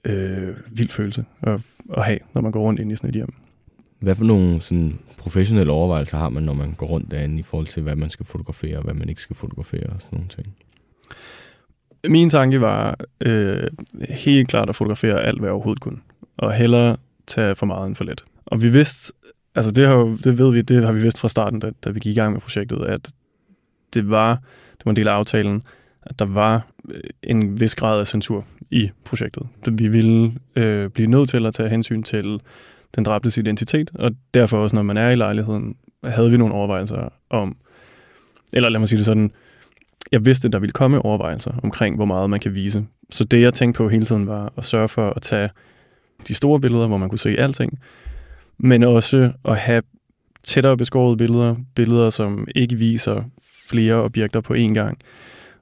[0.06, 1.60] øh, vild følelse at,
[1.96, 3.34] at have, når man går rundt ind i sådan et hjem.
[3.98, 7.66] Hvad for nogle sådan, professionelle overvejelser har man, når man går rundt derinde i forhold
[7.66, 10.56] til, hvad man skal fotografere og hvad man ikke skal fotografere og sådan nogle ting?
[12.08, 13.68] Min tanke var øh,
[14.08, 15.98] helt klart at fotografere alt, hvad jeg overhovedet kunne.
[16.36, 18.24] Og hellere tage for meget end for lidt.
[18.46, 19.12] Og vi vidste,
[19.54, 22.00] altså det, har, det ved vi, det har vi vidst fra starten, da, da vi
[22.00, 23.10] gik i gang med projektet, at
[23.94, 24.34] det var,
[24.78, 25.62] det var en del af aftalen,
[26.06, 29.46] at der var øh, en vis grad af censur i projektet.
[29.72, 32.40] Vi ville øh, blive nødt til at tage hensyn til
[32.96, 37.08] den dræbtes identitet, og derfor også, når man er i lejligheden, havde vi nogle overvejelser
[37.30, 37.56] om,
[38.52, 39.30] eller lad mig sige det sådan,
[40.12, 42.86] jeg vidste, at der ville komme overvejelser omkring, hvor meget man kan vise.
[43.10, 45.50] Så det, jeg tænkte på hele tiden, var at sørge for at tage
[46.28, 47.78] de store billeder, hvor man kunne se alting,
[48.58, 49.82] men også at have
[50.44, 53.22] tættere beskårede billeder, billeder, som ikke viser
[53.68, 54.98] flere objekter på én gang,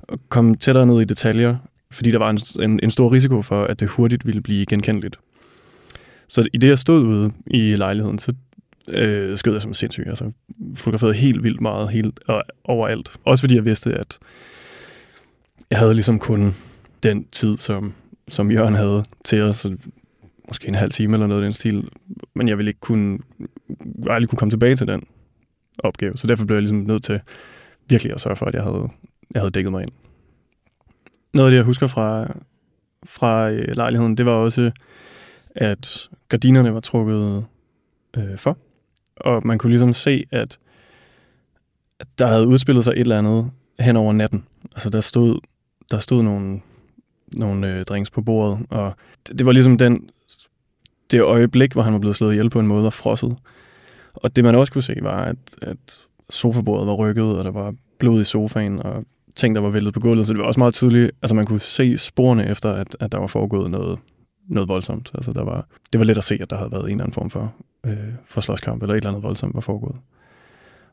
[0.08, 1.56] at komme tættere ned i detaljer,
[1.90, 5.18] fordi der var en, en, en stor risiko for, at det hurtigt ville blive genkendeligt.
[6.28, 8.32] Så i det, jeg stod ude i lejligheden, så
[8.88, 10.04] øh, skød jeg som sindssyg.
[10.06, 10.32] Altså,
[10.74, 13.12] fotograferede helt vildt meget, helt og, overalt.
[13.24, 14.18] Også fordi jeg vidste, at
[15.70, 16.54] jeg havde ligesom kun
[17.02, 17.92] den tid, som,
[18.28, 19.76] som Jørgen havde til os, så
[20.48, 21.88] måske en halv time eller noget i den stil,
[22.34, 23.18] men jeg ville ikke kunne,
[24.10, 25.02] aldrig kunne komme tilbage til den
[25.78, 27.20] opgave, så derfor blev jeg ligesom nødt til
[27.88, 28.88] virkelig at sørge for, at jeg havde,
[29.34, 29.90] jeg havde dækket mig ind.
[31.34, 32.26] Noget af det, jeg husker fra,
[33.04, 34.70] fra øh, lejligheden, det var også,
[35.54, 37.44] at gardinerne var trukket
[38.16, 38.58] øh, for,
[39.16, 40.58] og man kunne ligesom se, at,
[42.00, 44.44] at der havde udspillet sig et eller andet hen over natten.
[44.72, 45.40] Altså der stod,
[45.90, 46.60] der stod nogle,
[47.36, 48.94] nogle øh, drinks på bordet, og
[49.26, 50.08] det, det var ligesom den,
[51.10, 53.36] det øjeblik, hvor han var blevet slået ihjel på en måde og frosset.
[54.14, 57.74] Og det man også kunne se var, at, at sofabordet var rykket, og der var
[57.98, 59.04] blod i sofaen, og
[59.36, 60.26] ting, der var væltet på gulvet.
[60.26, 63.18] Så det var også meget tydeligt, altså man kunne se sporene efter, at, at der
[63.18, 63.98] var foregået noget,
[64.48, 65.10] noget voldsomt.
[65.14, 67.14] Altså der var, det var let at se, at der havde været en eller anden
[67.14, 67.54] form for,
[67.86, 69.96] øh, for slåskamp, eller et eller andet voldsomt var foregået.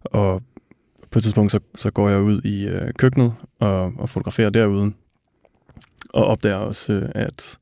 [0.03, 0.43] Og
[1.11, 4.93] på et tidspunkt, så, så går jeg ud i øh, køkkenet og, og fotograferer derude,
[6.09, 7.59] og opdager også, øh, at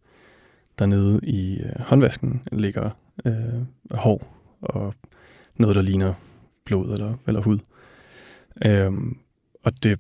[0.80, 2.90] der nede i øh, håndvasken ligger
[3.26, 3.34] øh,
[3.92, 4.94] hår og
[5.56, 6.14] noget, der ligner
[6.66, 7.60] blod eller, eller hud.
[8.66, 9.18] Øhm,
[9.64, 10.00] og det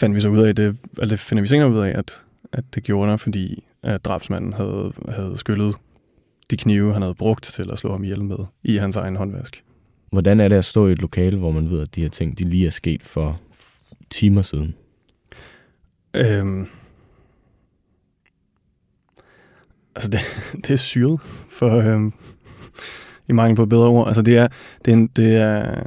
[0.00, 2.64] fandt vi så ud af, det, eller det finder vi senere ud af, at, at
[2.74, 5.74] det gjorde der, fordi at drabsmanden havde, havde skyllet
[6.50, 9.64] de knive, han havde brugt til at slå ham ihjel med i hans egen håndvask.
[10.12, 12.38] Hvordan er det at stå i et lokale, hvor man ved, at de her ting
[12.38, 13.40] de lige er sket for
[14.10, 14.74] timer siden?
[16.14, 16.66] Øhm,
[19.94, 20.20] altså, det,
[20.62, 22.12] det er syret, for øhm,
[23.28, 24.06] i mangel på bedre ord.
[24.06, 24.48] Altså, det er,
[24.84, 25.82] det er, en, det er,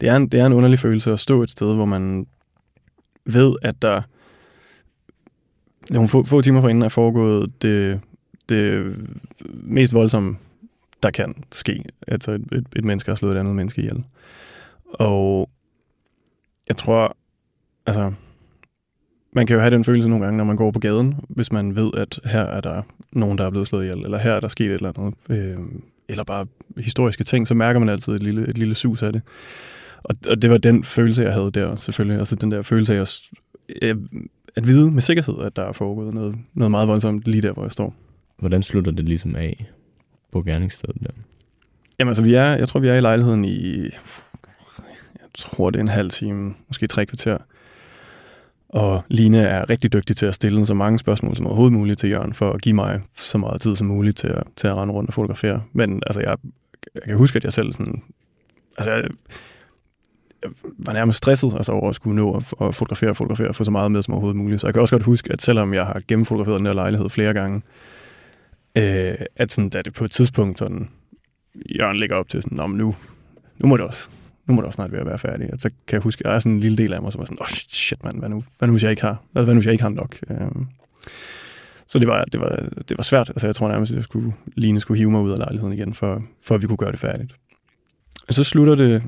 [0.00, 2.26] det er, en, det er en underlig følelse at stå et sted, hvor man
[3.24, 4.02] ved, at der
[5.90, 8.00] nogle få, få timer forinden er foregået det,
[8.48, 8.96] det
[9.52, 10.36] mest voldsomme,
[11.02, 11.84] der kan ske.
[12.08, 14.04] Altså et, et, et menneske har slået et andet menneske ihjel.
[14.84, 15.50] Og
[16.68, 17.16] jeg tror,
[17.86, 18.12] altså,
[19.32, 21.76] man kan jo have den følelse nogle gange, når man går på gaden, hvis man
[21.76, 22.82] ved, at her er der
[23.12, 25.58] nogen, der er blevet slået ihjel, eller her er der sket et eller andet, øh,
[26.08, 29.22] eller bare historiske ting, så mærker man altid et lille, et lille sus af det.
[30.04, 32.18] Og, og det var den følelse, jeg havde der selvfølgelig.
[32.18, 33.22] Altså den der følelse af at,
[34.56, 37.62] at vide med sikkerhed, at der er foregået noget, noget meget voldsomt lige der, hvor
[37.62, 37.94] jeg står.
[38.38, 39.66] Hvordan slutter det ligesom af
[40.32, 41.10] på gerningsstedet der?
[41.98, 45.82] Jamen altså, vi er, jeg tror, vi er i lejligheden i, jeg tror, det er
[45.82, 47.38] en halv time, måske tre kvarter.
[48.68, 52.10] Og Line er rigtig dygtig til at stille så mange spørgsmål som overhovedet muligt til
[52.10, 54.94] Jørgen, for at give mig så meget tid som muligt til at, til at rende
[54.94, 55.62] rundt og fotografere.
[55.72, 56.36] Men altså, jeg,
[56.94, 58.02] jeg kan huske, at jeg selv sådan...
[58.78, 59.10] Altså, jeg, jeg
[60.78, 63.64] var nærmest stresset altså over at skulle nå at, at fotografere og fotografere og få
[63.64, 64.60] så meget med som overhovedet muligt.
[64.60, 67.34] Så jeg kan også godt huske, at selvom jeg har gennemfotograferet den her lejlighed flere
[67.34, 67.62] gange,
[68.76, 70.88] øh, at sådan, da det på et tidspunkt sådan,
[71.78, 72.94] Jørgen ligger op til sådan, men nu,
[73.58, 74.08] nu må det også,
[74.46, 75.52] nu må det også snart være at være færdig.
[75.52, 77.18] Og så kan jeg huske, at der er sådan en lille del af mig, som
[77.18, 79.54] var sådan, oh, shit mand, hvad nu, hvad nu hvis jeg ikke har, hvad nu
[79.54, 80.18] hvis jeg ikke har nok?
[80.30, 80.36] Øh,
[81.86, 82.48] så det var, det, var,
[82.88, 83.28] det var svært.
[83.28, 85.94] Altså, jeg tror nærmest, at jeg skulle, Line skulle hive mig ud af lejligheden igen,
[85.94, 87.34] for, for at vi kunne gøre det færdigt.
[88.28, 89.02] Og så slutter det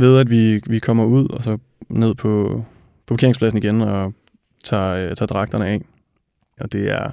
[0.00, 1.58] ved, at vi, vi kommer ud og så
[1.88, 2.64] ned på,
[3.06, 4.12] på parkeringspladsen igen og
[4.64, 5.80] tager, øh, tager dragterne af.
[6.60, 7.10] Og det er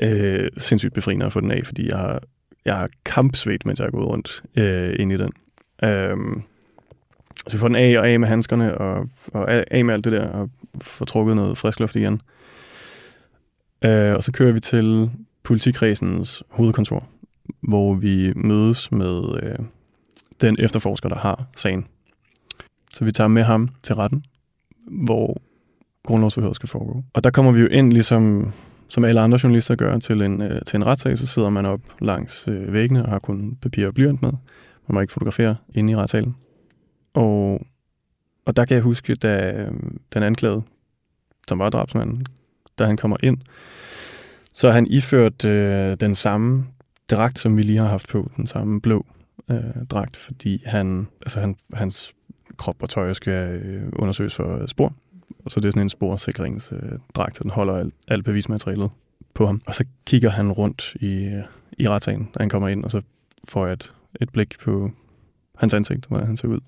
[0.00, 2.20] øh, sindssygt befriende at få den af, fordi jeg har,
[2.64, 5.32] jeg har kampsvedt, mens jeg har gået rundt øh, ind i den.
[5.82, 6.16] Øh,
[7.46, 10.12] så vi får den af og af med handskerne og, og af med alt det
[10.12, 12.20] der og får trukket noget frisk luft igen.
[13.84, 15.10] Øh, og så kører vi til
[15.42, 17.08] politikredsens hovedkontor,
[17.60, 19.58] hvor vi mødes med øh,
[20.40, 21.86] den efterforsker, der har sagen.
[22.92, 24.24] Så vi tager med ham til retten,
[24.86, 25.42] hvor
[26.06, 27.02] grundlovsforhøret skal foregå.
[27.14, 28.52] Og der kommer vi jo ind, ligesom
[28.88, 31.80] som alle andre journalister gør, til en, øh, til en retssag, så sidder man op
[32.00, 34.30] langs øh, væggene og har kun papir og blyant med.
[34.88, 36.36] Man må ikke fotografere inde i retssalen.
[37.14, 37.66] Og,
[38.46, 39.72] og der kan jeg huske, da øh,
[40.14, 40.62] den anklagede,
[41.48, 42.26] som var drabsmanden,
[42.78, 43.38] da han kommer ind,
[44.52, 46.66] så har han iført øh, den samme
[47.10, 49.06] dragt, som vi lige har haft på, den samme blå
[49.50, 52.14] øh, dragt, fordi han, altså han, hans
[52.56, 54.94] krop og tøj skal øh, undersøges for øh, spor.
[55.44, 58.90] Og så det er sådan en sporsikringsdragt, øh, så den holder alt, alt bevismaterialet
[59.34, 59.62] på ham.
[59.66, 61.42] Og så kigger han rundt i, øh,
[61.78, 63.02] i retssagen, da han kommer ind, og så
[63.48, 64.90] får jeg et, et blik på
[65.56, 66.60] hans ansigt, hvordan han ser ud.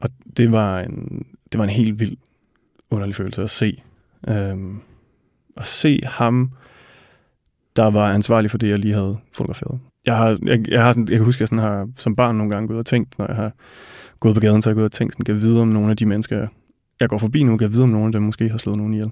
[0.00, 2.16] Og det var en, det var en helt vild
[2.90, 3.82] underlig følelse at se.
[4.28, 4.80] Øhm,
[5.56, 6.50] at se ham,
[7.76, 9.80] der var ansvarlig for det, jeg lige havde fotograferet.
[10.06, 12.36] Jeg har, jeg, jeg har sådan, jeg kan huske, at jeg sådan har som barn
[12.36, 13.52] nogle gange gået og tænkt, når jeg har
[14.20, 15.96] gået på gaden, så har jeg gået og tænkt, sådan, kan vide om nogle af
[15.96, 16.46] de mennesker,
[17.00, 19.10] jeg går forbi nu, kan vide om nogle af dem måske har slået nogen ihjel.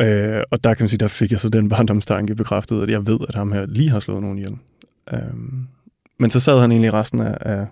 [0.00, 3.06] Øh, og der kan man sige, der fik jeg så den barndomstanke bekræftet, at jeg
[3.06, 4.58] ved, at ham her lige har slået nogen ihjel.
[5.12, 5.34] Øh,
[6.18, 7.66] men så sad han egentlig resten af, af,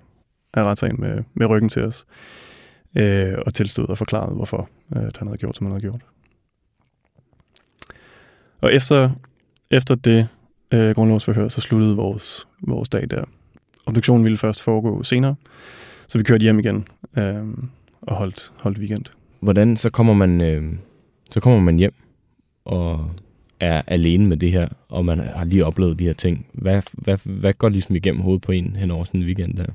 [0.54, 2.06] af retssagen med, med ryggen til os,
[2.96, 6.00] øh, og tilstod og forklarede, hvorfor øh, at han havde gjort, som han havde gjort.
[8.60, 9.10] Og efter,
[9.70, 10.28] efter det
[10.72, 13.24] øh, grundlovsforhør, så sluttede vores, vores dag der.
[13.86, 15.34] Obduktionen ville først foregå senere,
[16.08, 17.34] så vi kørte hjem igen øh,
[18.00, 19.04] og holdt, holdt weekend.
[19.40, 20.72] Hvordan så kommer man, øh,
[21.30, 21.94] så kommer man hjem
[22.64, 23.10] og
[23.60, 26.46] er alene med det her, og man har lige oplevet de her ting.
[26.52, 29.66] Hvad, hvad, hvad går ligesom igennem hovedet på en hen over sådan en weekend der?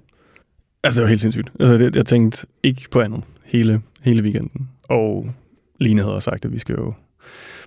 [0.84, 1.52] Altså, det var helt sindssygt.
[1.60, 4.70] Altså, det, jeg tænkte ikke på andet hele, hele weekenden.
[4.84, 5.30] Og
[5.80, 6.94] Line havde sagt, at vi skal jo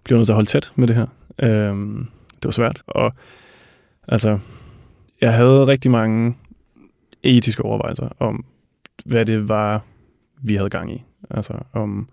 [0.05, 1.07] blive nødt til at holde tæt med det her.
[1.39, 2.07] Øhm,
[2.37, 2.82] det var svært.
[2.87, 3.12] Og
[4.09, 4.39] Altså,
[5.20, 6.34] jeg havde rigtig mange
[7.22, 8.45] etiske overvejelser om,
[9.05, 9.82] hvad det var,
[10.43, 11.05] vi havde gang i.
[11.30, 12.09] Altså, om,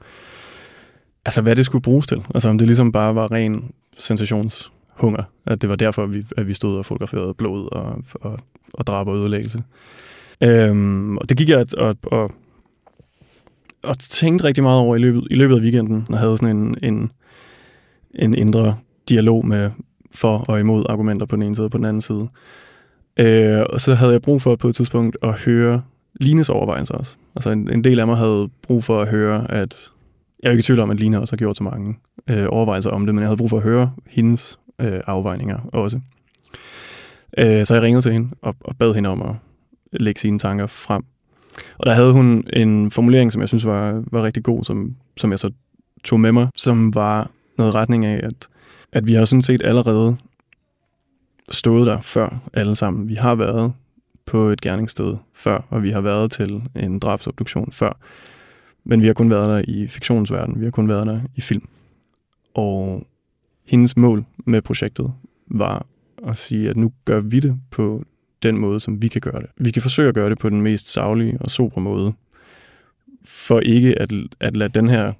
[1.25, 2.23] altså hvad det skulle bruges til.
[2.33, 5.23] Altså, om det ligesom bare var ren sensationshunger.
[5.45, 8.39] At det var derfor, vi, at vi stod og fotograferede blod og, og,
[8.73, 9.63] og drab og ødelæggelse.
[10.41, 12.31] Øhm, og det gik jeg og, og,
[13.83, 16.75] og tænkte rigtig meget over i løbet, i løbet af weekenden, og havde sådan en,
[16.83, 17.11] en,
[18.15, 18.77] en indre
[19.09, 19.71] dialog med
[20.13, 22.27] for og imod argumenter på den ene side og på den anden side.
[23.17, 25.81] Øh, og så havde jeg brug for på et tidspunkt at høre
[26.21, 27.15] Lines overvejelser også.
[27.35, 29.91] Altså en, en del af mig havde brug for at høre, at
[30.43, 31.95] jeg er ikke i tvivl om, at Line også har gjort så mange
[32.29, 35.99] øh, overvejelser om det, men jeg havde brug for at høre hendes øh, afvejninger også.
[37.37, 39.35] Øh, så jeg ringede til hende og, og bad hende om at
[39.91, 41.03] lægge sine tanker frem.
[41.77, 45.31] Og der havde hun en formulering, som jeg synes var, var rigtig god, som, som
[45.31, 45.49] jeg så
[46.03, 48.47] tog med mig, som var noget retning af, at,
[48.93, 50.17] at vi har sådan set allerede
[51.51, 53.09] stået der før alle sammen.
[53.09, 53.73] Vi har været
[54.25, 57.97] på et gerningssted før, og vi har været til en drabsobduktion før.
[58.83, 61.67] Men vi har kun været der i fiktionsverdenen, vi har kun været der i film.
[62.53, 63.07] Og
[63.65, 65.13] hendes mål med projektet
[65.47, 65.85] var
[66.27, 68.03] at sige, at nu gør vi det på
[68.43, 69.49] den måde, som vi kan gøre det.
[69.57, 72.13] Vi kan forsøge at gøre det på den mest savlige og sobre måde,
[73.25, 75.13] for ikke at, at lade den her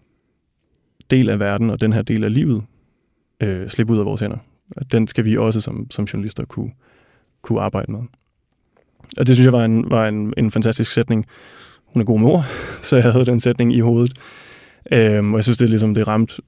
[1.11, 2.63] del af verden og den her del af livet
[3.43, 4.37] øh, slippe ud af vores hænder.
[4.91, 6.71] Den skal vi også som, som journalister kunne,
[7.41, 7.99] kunne arbejde med.
[9.17, 11.25] Og det synes jeg var en, var en, en fantastisk sætning.
[11.85, 12.45] Hun er god mor,
[12.87, 14.17] så jeg havde den sætning i hovedet.
[14.91, 16.41] Øhm, og jeg synes, det er ligesom, det ramte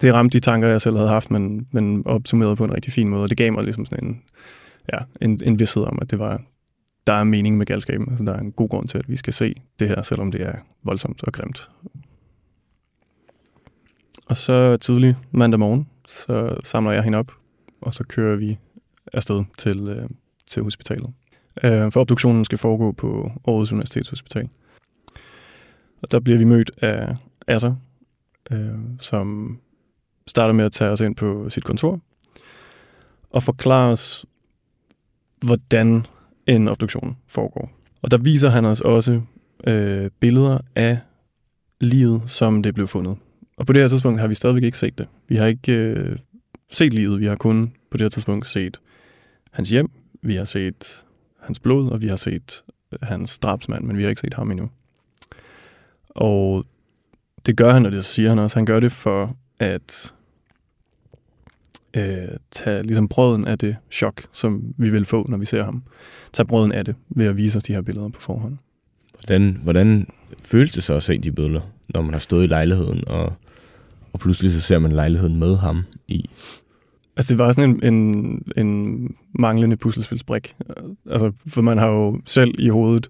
[0.00, 3.08] det ramte de tanker, jeg selv havde haft, men, men opsummeret på en rigtig fin
[3.08, 3.22] måde.
[3.22, 4.22] Og det gav mig ligesom sådan en,
[4.92, 6.42] ja, en, en vidshed om, at det var,
[7.06, 8.08] der er mening med galskaben.
[8.08, 10.40] Altså, der er en god grund til, at vi skal se det her, selvom det
[10.40, 11.68] er voldsomt og grimt.
[14.28, 17.32] Og så tidlig mandag morgen, så samler jeg hende op,
[17.80, 18.58] og så kører vi
[19.12, 20.08] afsted til, øh,
[20.46, 21.06] til hospitalet.
[21.62, 24.48] Øh, for obduktionen skal foregå på Aarhus Universitetshospital.
[26.02, 27.16] Og der bliver vi mødt af
[27.46, 27.74] Asser,
[28.50, 29.58] øh, som
[30.26, 32.00] starter med at tage os ind på sit kontor
[33.30, 34.26] og forklare os,
[35.44, 36.06] hvordan
[36.46, 37.70] en obduktion foregår.
[38.02, 39.20] Og der viser han os også
[39.66, 40.98] øh, billeder af
[41.80, 43.16] livet, som det blev fundet.
[43.58, 45.08] Og på det her tidspunkt har vi stadigvæk ikke set det.
[45.28, 46.16] Vi har ikke øh,
[46.70, 48.80] set livet, vi har kun på det her tidspunkt set
[49.50, 49.90] hans hjem,
[50.22, 51.04] vi har set
[51.40, 54.50] hans blod, og vi har set øh, hans drabsmand, men vi har ikke set ham
[54.50, 54.70] endnu.
[56.08, 56.64] Og
[57.46, 58.56] det gør han, og det siger han også.
[58.58, 60.14] Han gør det for at
[61.94, 65.82] øh, tage ligesom brøden af det chok, som vi vil få, når vi ser ham.
[66.32, 68.56] Tage brøden af det ved at vise os de her billeder på forhånd.
[69.12, 70.06] Hvordan, hvordan
[70.42, 73.32] føles det så at se de billeder, når man har stået i lejligheden, og,
[74.12, 76.30] og pludselig så ser man lejligheden med ham i?
[77.16, 80.54] Altså, det var sådan en, en, en manglende puslespilsbrik.
[81.10, 83.08] Altså, for man har jo selv i hovedet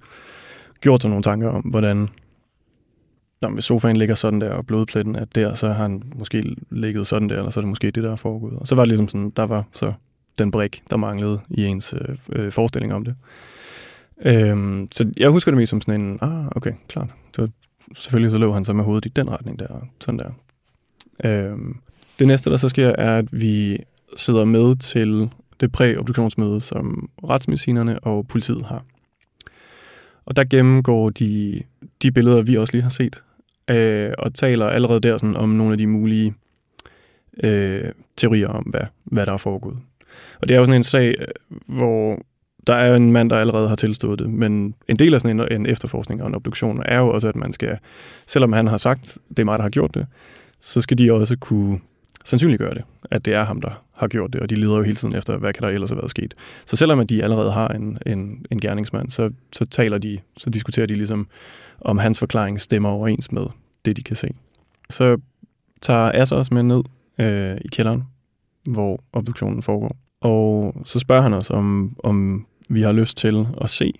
[0.81, 2.09] gjort sig nogle tanker om, hvordan
[3.41, 7.07] når hvis sofaen ligger sådan der, og blodpletten er der, så har han måske ligget
[7.07, 8.59] sådan der, eller så er det måske det, der er foregået.
[8.59, 9.93] Og så var det ligesom sådan, der var så
[10.39, 13.17] den brik, der manglede i ens øh, øh forestilling om det.
[14.25, 17.09] Øhm, så jeg husker det mest som sådan en, ah, okay, klart.
[17.35, 17.49] Så
[17.97, 20.31] selvfølgelig så lå han så med hovedet i den retning der, sådan der.
[21.25, 21.77] Øhm,
[22.19, 23.79] det næste, der så sker, er, at vi
[24.17, 28.85] sidder med til det præobduktionsmøde, som retsmedicinerne og politiet har.
[30.27, 31.63] Og der gennemgår de
[32.03, 33.25] de billeder, vi også lige har set,
[33.71, 36.35] øh, og taler allerede der sådan om nogle af de mulige
[37.43, 37.85] øh,
[38.17, 39.79] teorier om, hvad, hvad der er foregået.
[40.41, 41.27] Og det er jo sådan en sag, øh,
[41.67, 42.23] hvor
[42.67, 45.53] der er en mand, der allerede har tilstået det, men en del af sådan en,
[45.53, 47.79] en efterforskning og en obduktion er jo også, at man skal,
[48.27, 50.07] selvom han har sagt, det er mig, der har gjort det,
[50.61, 51.81] så skal de også kunne
[52.25, 54.97] sandsynliggøre det, at det er ham, der har gjort det, og de leder jo hele
[54.97, 56.35] tiden efter, hvad kan der ellers have været sket.
[56.67, 60.51] Så selvom at de allerede har en, en, en gerningsmand, så, så taler de, så
[60.51, 61.29] diskuterer de ligesom,
[61.81, 63.47] om hans forklaring stemmer overens med
[63.85, 64.29] det, de kan se.
[64.91, 65.19] Så
[65.81, 66.83] tager Asser os med ned
[67.19, 68.05] øh, i kælderen,
[68.69, 69.97] hvor obduktionen foregår.
[70.21, 73.93] Og så spørger han os, om, om vi har lyst til at se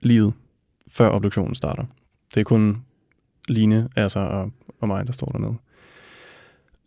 [0.00, 0.32] livet,
[0.88, 1.84] før obduktionen starter.
[2.34, 2.82] Det er kun
[3.48, 4.50] Line, Asser og,
[4.80, 5.54] og mig, der står dernede.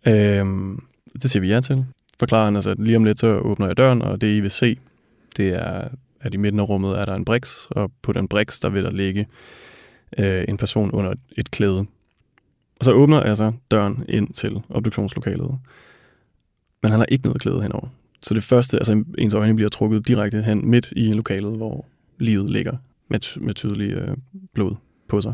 [0.07, 0.83] Øhm,
[1.21, 1.85] det siger vi ja til.
[2.19, 4.51] Forklarer han altså, at lige om lidt så åbner jeg døren, og det I vil
[4.51, 4.79] se,
[5.37, 5.87] det er,
[6.21, 8.83] at i midten af rummet er der en briks, og på den briks, der vil
[8.83, 9.27] der ligge
[10.17, 11.85] øh, en person under et klæde.
[12.79, 15.59] Og så åbner altså døren ind til obduktionslokalet.
[16.83, 17.87] Men han har ikke noget klæde henover.
[18.21, 21.85] Så det første, altså ens øjne bliver trukket direkte hen midt i lokalet, hvor
[22.17, 22.77] livet ligger
[23.07, 24.17] med, med tydelig øh,
[24.53, 24.75] blod
[25.07, 25.33] på sig.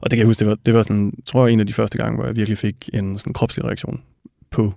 [0.00, 1.72] Og det kan jeg huske, det var, det var sådan, tror jeg, en af de
[1.72, 4.02] første gange, hvor jeg virkelig fik en sådan kropslig reaktion
[4.50, 4.74] på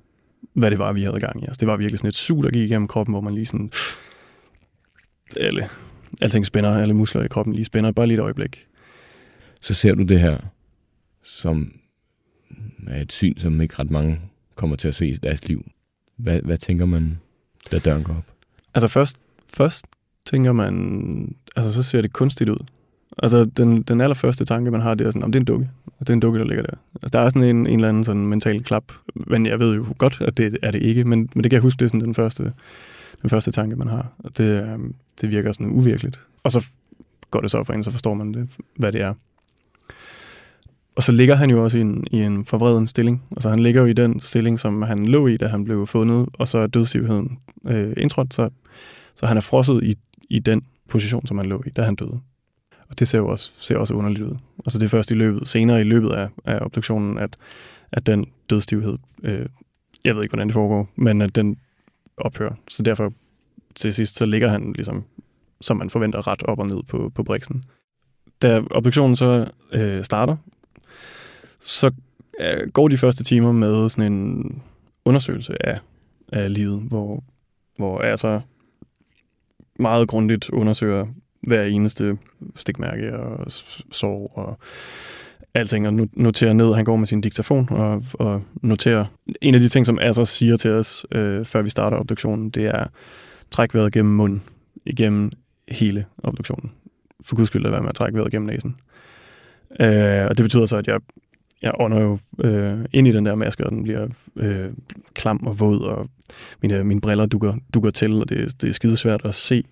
[0.54, 1.46] hvad det var, vi havde gang i.
[1.46, 3.72] Altså, det var virkelig sådan et sug, der gik igennem kroppen, hvor man lige sådan...
[5.40, 5.68] Alle,
[6.22, 8.68] alting spænder, alle muskler i kroppen lige spænder, bare lige et øjeblik.
[9.62, 10.38] Så ser du det her
[11.24, 11.74] som
[12.88, 14.20] er et syn, som ikke ret mange
[14.56, 15.66] kommer til at se i deres liv.
[16.18, 17.20] Hvad, hvad tænker man,
[17.72, 18.34] da døren går op?
[18.74, 19.20] Altså først,
[19.54, 19.86] først
[20.26, 22.66] tænker man, altså så ser det kunstigt ud.
[23.18, 25.70] Altså den, den allerførste tanke, man har, det er sådan, om det er en dukke.
[26.00, 26.78] Det er en dukke, der ligger der.
[27.04, 28.84] Altså, der er sådan en, en eller anden sådan mental klap,
[29.16, 31.62] men jeg ved jo godt, at det er det ikke, men, men det kan jeg
[31.62, 32.44] huske, det er sådan den første,
[33.22, 34.08] den første tanke, man har.
[34.20, 34.80] Og det, øh,
[35.22, 36.20] det virker sådan uvirkeligt.
[36.44, 36.66] Og så
[37.32, 39.14] går det så for en, så forstår man det, hvad det er.
[40.96, 43.24] Og så ligger han jo også i en, i en forvreden stilling.
[43.32, 46.30] Altså han ligger jo i den stilling, som han lå i, da han blev fundet,
[46.34, 48.50] og så er dødsivheden øh, indtrådt, så,
[49.16, 49.98] så han er frosset i,
[50.30, 52.20] i den position, som han lå i, da han døde.
[52.94, 54.36] Og det ser jo også, ser også underligt ud.
[54.66, 57.38] Altså det er først i løbet, senere i løbet af, af obduktionen, at,
[57.92, 59.46] at den dødstivhed, øh,
[60.04, 61.58] jeg ved ikke, hvordan det foregår, men at den
[62.18, 62.56] ophører.
[62.68, 63.14] Så derfor
[63.76, 65.04] til sidst, så ligger han ligesom,
[65.62, 67.64] som man forventer, ret op og ned på, på briksen.
[68.42, 70.38] Da obduktionen så øh, starter,
[71.60, 71.92] så
[72.40, 74.62] øh, går de første timer med sådan en
[75.06, 75.80] undersøgelse af,
[76.32, 77.24] af livet, hvor,
[77.78, 78.42] hvor jeg så
[79.80, 81.08] meget grundigt undersøger
[81.48, 82.18] hver eneste
[82.56, 83.46] stikmærke og
[83.92, 84.58] sår og
[85.54, 86.74] alting, og noterer ned.
[86.74, 89.06] Han går med sin diktafon og, og noterer.
[89.42, 92.66] En af de ting, som Asser siger til os, øh, før vi starter obduktionen, det
[92.66, 92.86] er,
[93.52, 94.44] træk vejret gennem munden,
[94.86, 95.32] igennem
[95.68, 96.72] hele obduktionen.
[97.26, 98.76] For guds skyld, lad være med at trække vejret gennem næsen.
[99.80, 101.00] Øh, og det betyder så, at jeg
[101.64, 104.70] jeg ånder jo øh, ind i den der maske, og den bliver øh,
[105.14, 106.10] klam og våd, og
[106.62, 109.64] mine, mine briller dukker, dukker til, og det, det er skidesvært at se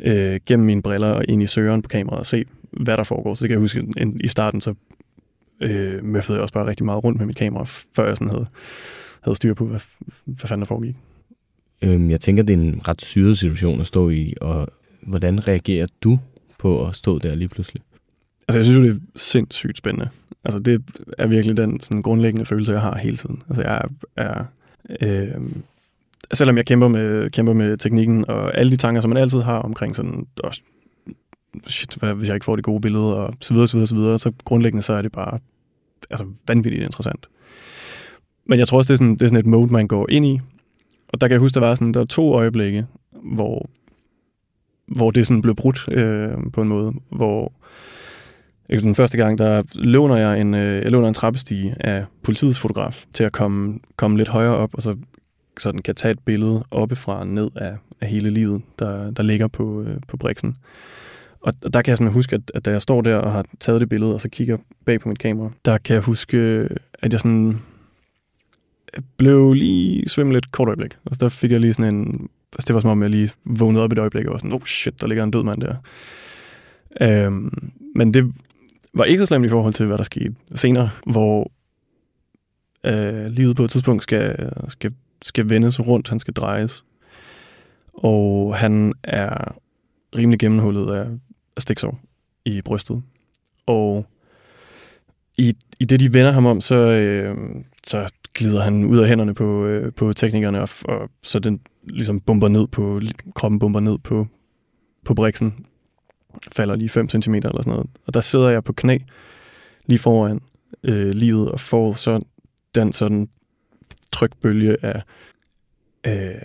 [0.00, 3.34] øh, gennem mine briller og ind i søgeren på kameraet og se, hvad der foregår.
[3.34, 4.74] Så det kan jeg huske, en, i starten så
[5.60, 8.46] øh, møffede jeg også bare rigtig meget rundt med mit kamera, før jeg sådan havde,
[9.20, 9.80] havde styr på, hvad,
[10.24, 10.96] hvad fanden der foregik.
[11.82, 14.68] Øhm, jeg tænker, det er en ret syret situation at stå i, og
[15.00, 16.18] hvordan reagerer du
[16.58, 17.82] på at stå der lige pludselig?
[18.48, 20.08] Altså, jeg synes jo, det er sindssygt spændende.
[20.44, 20.82] Altså, det
[21.18, 23.42] er virkelig den sådan, grundlæggende følelse, jeg har hele tiden.
[23.48, 23.82] Altså, jeg
[24.16, 24.44] er...
[25.00, 25.42] øh,
[26.32, 29.58] selvom jeg kæmper med, kæmper med teknikken og alle de tanker, som man altid har
[29.58, 30.26] omkring sådan...
[30.44, 30.62] Også,
[31.66, 33.94] shit, hvad, hvis jeg ikke får det gode billede, og så videre, så videre, så
[33.94, 35.38] videre, så grundlæggende så er det bare
[36.10, 37.26] altså, vanvittigt interessant.
[38.46, 40.26] Men jeg tror også, det er, sådan, det er sådan et mode, man går ind
[40.26, 40.40] i.
[41.08, 42.86] Og der kan jeg huske, der var, sådan, der var to øjeblikke,
[43.22, 43.70] hvor,
[44.86, 47.52] hvor det sådan blev brudt øh, på en måde, hvor
[48.68, 53.04] den første gang, der låner jeg en, øh, jeg låner en trappestige af politiets fotograf
[53.12, 54.96] til at komme, komme lidt højere op, og så,
[55.58, 59.48] sådan kan tage et billede oppefra og ned af, af hele livet, der, der ligger
[59.48, 60.56] på, øh, på briksen.
[61.40, 63.80] Og der kan jeg sådan huske, at, at da jeg står der og har taget
[63.80, 66.38] det billede, og så kigger bag på mit kamera, der kan jeg huske,
[67.02, 67.60] at jeg sådan
[68.96, 70.96] øh, blev lige svimmel lidt kort øjeblik.
[71.06, 72.28] Altså der fik jeg lige sådan en...
[72.52, 74.62] Altså det var som om, jeg lige vågnede op et øjeblik og var sådan, oh
[74.62, 75.76] shit, der ligger en død mand der.
[77.00, 78.32] Øhm, men det,
[78.94, 81.52] var ikke så slemt i forhold til, hvad der skete senere, hvor
[82.84, 84.92] øh, livet på et tidspunkt skal, skal,
[85.24, 86.84] skal vendes rundt, han skal drejes.
[87.94, 89.54] Og han er
[90.16, 91.06] rimelig gennemhullet af,
[91.56, 91.98] af stiksår
[92.44, 93.02] i brystet.
[93.66, 94.06] Og
[95.38, 97.36] i, i det, de vender ham om, så, øh,
[97.86, 102.20] så glider han ud af hænderne på, øh, på teknikerne, og, og så den ligesom
[102.20, 103.00] bomber ned på,
[103.34, 104.26] kroppen bomber ned på,
[105.04, 105.66] på briksen,
[106.52, 107.86] falder lige 5 cm eller sådan noget.
[108.06, 108.98] Og der sidder jeg på knæ
[109.86, 110.40] lige foran
[110.82, 112.20] øh, livet og får så
[112.74, 113.28] den sådan
[114.14, 115.02] trykbølge af,
[116.06, 116.42] øh,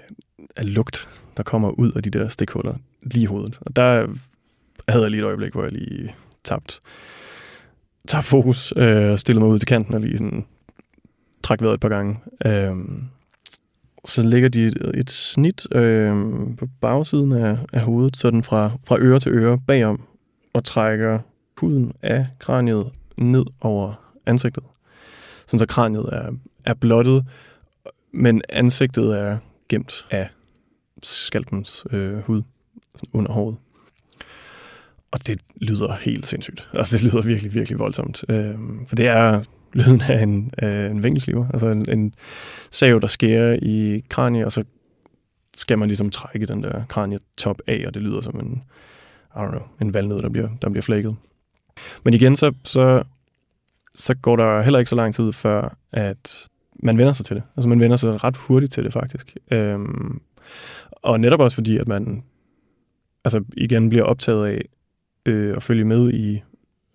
[0.55, 3.59] af lugt, der kommer ud af de der stikhuller lige i hovedet.
[3.61, 4.07] Og der
[4.89, 6.82] havde jeg lige et øjeblik, hvor jeg lige tabt,
[8.07, 10.45] tabt fokus øh, og stillede mig ud til kanten og lige sådan
[11.43, 12.20] træk vejret et par gange.
[12.45, 12.76] Øh,
[14.05, 16.15] så ligger de et, et snit øh,
[16.57, 20.01] på bagsiden af, af hovedet, sådan fra, fra øre til øre bagom,
[20.53, 21.20] og trækker
[21.57, 23.93] huden af kraniet ned over
[24.26, 24.63] ansigtet.
[25.47, 26.32] Sådan så kraniet er,
[26.65, 27.26] er blottet,
[28.12, 29.38] men ansigtet er
[29.70, 30.30] gemt af
[31.03, 32.41] skalpens øh, hud
[33.14, 33.57] under håret.
[35.12, 36.70] Og det lyder helt sindssygt.
[36.74, 38.24] Altså, det lyder virkelig, virkelig voldsomt.
[38.30, 38.55] Øh,
[38.88, 39.43] for det er
[39.74, 41.47] lyden af en, af en vinkelsliver.
[41.49, 42.14] Altså en, en
[42.72, 44.64] sav, der skærer i kranie, og så
[45.55, 48.64] skal man ligesom trække den der kranietop af, og det lyder som en,
[49.36, 51.16] I don't know, en valnød, der bliver, der bliver flækket.
[52.03, 53.03] Men igen, så, så,
[53.95, 56.47] så går der heller ikke så lang tid, før at
[56.84, 57.43] man vender sig til det.
[57.57, 59.38] Altså man vender sig ret hurtigt til det, faktisk.
[59.51, 60.21] Øhm,
[60.91, 62.23] og netop også fordi, at man
[63.23, 64.61] altså igen bliver optaget af
[65.25, 66.41] øh, at følge med i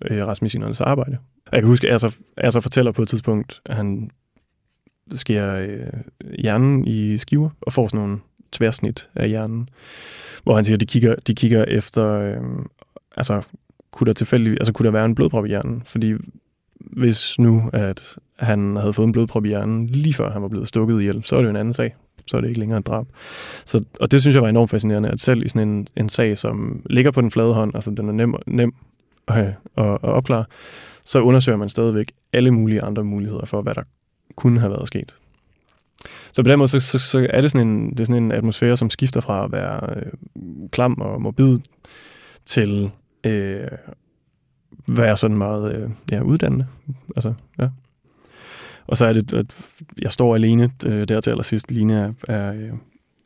[0.05, 1.19] øh, retsmedicinernes arbejde.
[1.53, 2.05] Jeg kan huske, at
[2.43, 4.11] jeg så, fortæller på et tidspunkt, at han
[5.13, 5.87] skærer øh,
[6.39, 8.19] hjernen i skiver og får sådan nogle
[8.53, 9.69] tværsnit af hjernen,
[10.43, 12.37] hvor han siger, at de kigger, de kigger efter, øh,
[13.17, 13.43] altså
[13.91, 16.15] kunne der tilfældig, altså kunne der være en blodprop i hjernen, fordi
[16.93, 20.69] hvis nu, at han havde fået en blodprop i hjernen lige før han var blevet
[20.69, 21.95] stukket ihjel, så er det jo en anden sag.
[22.27, 23.07] Så er det ikke længere et drab.
[23.65, 26.39] Så, og det synes jeg var enormt fascinerende, at selv i sådan en, en sag,
[26.39, 28.75] som ligger på den flade hånd, altså den er nem, nem
[29.29, 30.45] at, at, at opklare,
[31.05, 33.83] så undersøger man stadigvæk alle mulige andre muligheder for, hvad der
[34.37, 35.15] kunne have været sket.
[36.33, 38.33] Så på den måde, så, så, så er det sådan, en, det er sådan en
[38.33, 40.13] atmosfære, som skifter fra at være øh,
[40.73, 41.59] klam og morbid
[42.47, 42.91] til
[43.25, 43.69] øh,
[44.89, 46.67] være sådan meget øh, ja, uddannende.
[47.17, 47.69] Altså, ja.
[48.87, 49.67] Og så er det, at
[50.03, 51.71] jeg står alene øh, der til allersidst.
[51.71, 52.73] Line er, er, øh,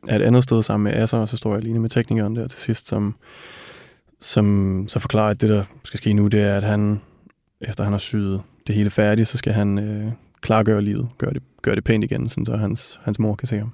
[0.07, 2.47] er et andet sted sammen med Asser, og så står jeg alene med teknikeren der
[2.47, 3.15] til sidst, som,
[4.19, 7.01] som så forklarer, at det, der skal ske nu, det er, at han,
[7.61, 11.43] efter han har syet det hele færdigt, så skal han øh, klargøre livet, gøre det,
[11.61, 13.73] gøre det pænt igen, sådan så hans, hans mor kan se ham.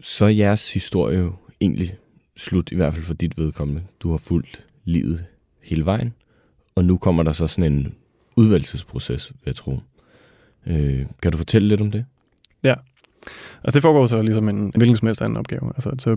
[0.00, 1.94] Så er jeres historie jo egentlig
[2.36, 3.82] slut, i hvert fald for dit vedkommende.
[4.00, 5.24] Du har fulgt livet
[5.62, 6.14] hele vejen,
[6.80, 7.94] og nu kommer der så sådan en
[8.36, 9.78] udvalgelsesproces, vil jeg tro.
[10.66, 12.04] Øh, kan du fortælle lidt om det?
[12.64, 12.74] Ja.
[13.64, 15.72] Altså det foregår så ligesom en, en hvilken som helst anden opgave.
[15.76, 16.16] Altså så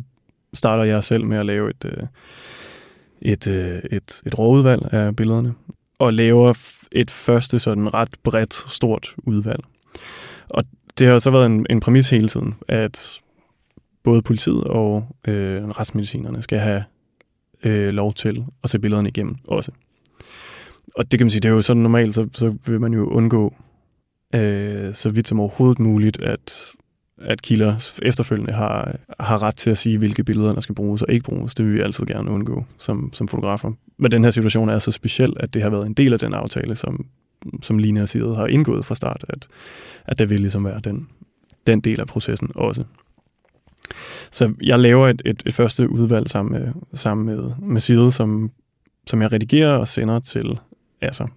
[0.54, 2.04] starter jeg selv med at lave et, øh,
[3.22, 5.54] et, øh, et, et råudvalg af billederne,
[6.00, 6.54] og laver
[6.92, 9.64] et første sådan ret bredt, stort udvalg.
[10.50, 10.64] Og
[11.00, 13.20] det har så været en, en præmis hele tiden, at
[14.04, 16.84] både politiet og øh, retsmedicinerne skal have
[17.64, 19.72] øh, lov til at se billederne igennem også.
[20.96, 23.10] Og det kan man sige, det er jo sådan normalt, så, så vil man jo
[23.10, 23.54] undgå
[24.36, 26.72] øh, så vidt som overhovedet muligt, at,
[27.18, 31.14] at kilder efterfølgende har, har ret til at sige, hvilke billeder der skal bruges og
[31.14, 31.56] ikke bruges.
[31.56, 33.72] Det vil vi altid gerne undgå som, som fotografer.
[33.98, 36.34] Men den her situation er så speciel, at det har været en del af den
[36.34, 37.06] aftale, som,
[37.62, 39.48] som Line og Sigrid har indgået fra start, at,
[40.06, 41.08] at det vil ligesom være den,
[41.68, 42.84] den del af processen også.
[44.32, 48.52] Så jeg laver et, et, et første udvalg sammen med, sammen med, med Sigrid, som,
[49.08, 50.60] som jeg redigerer og sender til
[51.04, 51.28] Asser.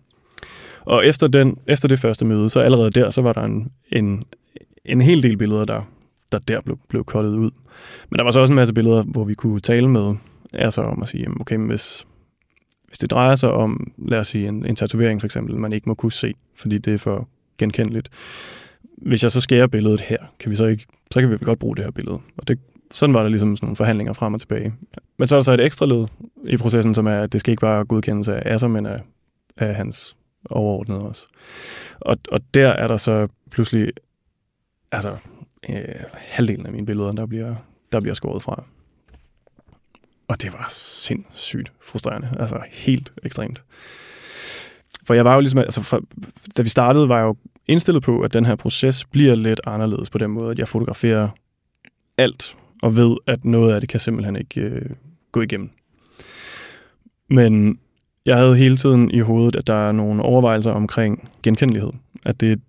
[0.81, 4.23] Og efter, den, efter det første møde, så allerede der, så var der en, en,
[4.85, 5.83] en hel del billeder, der,
[6.33, 7.51] der der blev, blev kottet ud.
[8.11, 10.15] Men der var så også en masse billeder, hvor vi kunne tale med
[10.53, 12.07] altså om at sige, okay, hvis,
[12.87, 15.89] hvis det drejer sig om, lad os sige, en, en tatovering for eksempel, man ikke
[15.89, 18.09] må kunne se, fordi det er for genkendeligt.
[18.99, 21.77] Hvis jeg så skærer billedet her, kan vi så ikke, så kan vi godt bruge
[21.77, 22.19] det her billede.
[22.37, 22.59] Og det,
[22.91, 24.75] sådan var der ligesom sådan nogle forhandlinger frem og tilbage.
[25.19, 26.07] Men så er der så et ekstra led
[26.47, 28.99] i processen, som er, at det skal ikke bare godkendes af Asser, men af,
[29.57, 30.17] af hans
[30.51, 31.27] overordnede også.
[32.01, 33.93] Og, og der er der så pludselig
[34.93, 35.17] altså
[35.69, 35.85] øh,
[36.15, 37.55] halvdelen af mine billeder, der bliver,
[37.93, 38.65] der bliver skåret fra.
[40.29, 42.33] Og det var sindssygt frustrerende.
[42.39, 43.65] Altså helt ekstremt.
[45.07, 46.03] For jeg var jo ligesom, altså for,
[46.57, 47.37] da vi startede, var jeg jo
[47.67, 51.29] indstillet på, at den her proces bliver lidt anderledes på den måde, at jeg fotograferer
[52.19, 54.91] alt, og ved, at noget af det kan simpelthen ikke øh,
[55.33, 55.71] gå igennem.
[57.31, 57.79] Men
[58.27, 61.91] jeg havde hele tiden i hovedet, at der er nogle overvejelser omkring genkendelighed.
[62.25, 62.61] At det,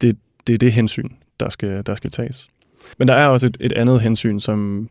[0.00, 1.08] det, det er det hensyn,
[1.40, 2.48] der skal, der skal tages.
[2.98, 4.88] Men der er også et, et andet hensyn, som,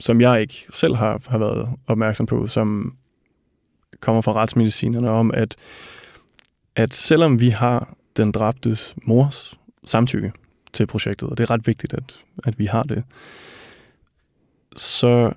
[0.00, 2.94] som jeg ikke selv har, har været opmærksom på, som
[4.00, 5.56] kommer fra retsmedicinerne om, at,
[6.76, 10.32] at selvom vi har den dræbtes mors samtykke
[10.72, 13.04] til projektet, og det er ret vigtigt, at, at vi har det,
[14.76, 15.32] så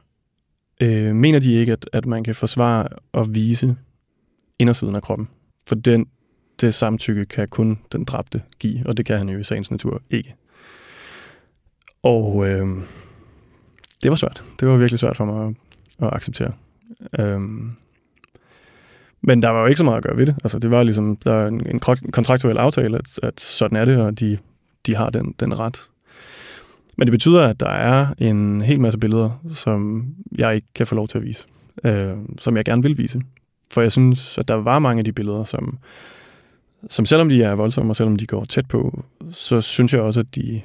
[0.81, 3.75] øh, mener de ikke, at, at man kan forsvare og vise
[4.63, 5.27] indersiden af kroppen.
[5.67, 6.05] For den,
[6.61, 10.01] det samtykke kan kun den dræbte give, og det kan han jo i sagens natur
[10.09, 10.35] ikke.
[12.03, 12.67] Og øh,
[14.03, 14.43] det var svært.
[14.59, 15.55] Det var virkelig svært for mig at,
[16.07, 16.51] at acceptere.
[17.19, 17.39] Øh,
[19.21, 20.35] men der var jo ikke så meget at gøre ved det.
[20.43, 21.79] Altså, det var ligesom der er en, en
[22.11, 24.37] kontraktuel aftale, at, at sådan er det, og de,
[24.85, 25.89] de har den, den ret.
[26.97, 30.05] Men det betyder, at der er en hel masse billeder, som
[30.37, 31.47] jeg ikke kan få lov til at vise.
[31.83, 33.21] Øh, som jeg gerne vil vise.
[33.71, 35.77] For jeg synes, at der var mange af de billeder, som,
[36.89, 40.19] som selvom de er voldsomme, og selvom de går tæt på, så synes jeg også,
[40.19, 40.61] at de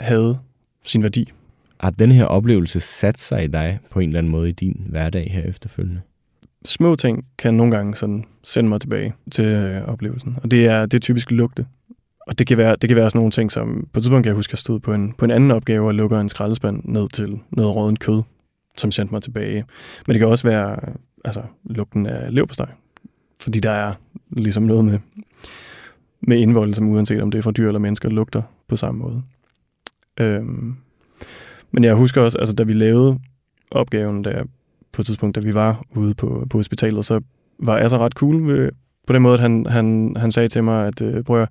[0.00, 0.38] havde
[0.84, 1.32] sin værdi.
[1.80, 4.86] Har den her oplevelse sat sig i dig på en eller anden måde i din
[4.88, 6.00] hverdag her efterfølgende?
[6.64, 10.36] Små ting kan nogle gange sådan sende mig tilbage til øh, oplevelsen.
[10.42, 11.66] Og det er, det er typisk lugte.
[12.26, 14.28] Og det kan, være, det kan være sådan nogle ting, som på et tidspunkt kan
[14.28, 16.80] jeg huske, at jeg stod på en, på en anden opgave og lukker en skraldespand
[16.84, 18.22] ned til noget rådent kød,
[18.76, 19.64] som sendte mig tilbage.
[20.06, 20.76] Men det kan også være
[21.24, 22.68] altså, lugten af leverpostej.
[23.40, 23.94] Fordi der er
[24.30, 24.98] ligesom noget med,
[26.20, 29.22] med indvold, som uanset om det er fra dyr eller mennesker, lugter på samme måde.
[30.20, 30.76] Øhm,
[31.70, 33.18] men jeg husker også, altså da vi lavede
[33.70, 34.44] opgaven, der
[34.92, 37.20] på et tidspunkt, da vi var ude på, på hospitalet, så
[37.58, 38.70] var Asser ret cool ved,
[39.06, 41.48] på den måde, at han, han, han sagde til mig, at øh, prøv at,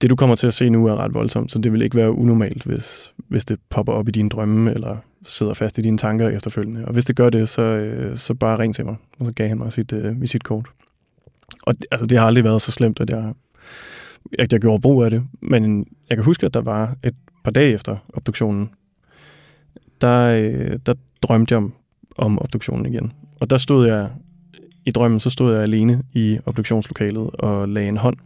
[0.00, 2.12] det, du kommer til at se nu, er ret voldsomt, så det vil ikke være
[2.12, 6.28] unormalt, hvis, hvis det popper op i dine drømme, eller sidder fast i dine tanker
[6.28, 6.84] efterfølgende.
[6.84, 8.96] Og hvis det gør det, så, øh, så bare ring til mig.
[9.20, 10.68] Og så gav han mig sit øh, visitkort.
[11.62, 13.32] Og altså, det har aldrig været så slemt, at jeg,
[14.38, 15.22] at jeg gjorde brug af det.
[15.42, 17.14] Men jeg kan huske, at der var et
[17.44, 18.70] par dage efter obduktionen,
[20.00, 21.72] der, øh, der drømte jeg om,
[22.16, 23.12] om obduktionen igen.
[23.40, 24.10] Og der stod jeg,
[24.86, 28.16] i drømmen, så stod jeg alene i obduktionslokalet og lagde en hånd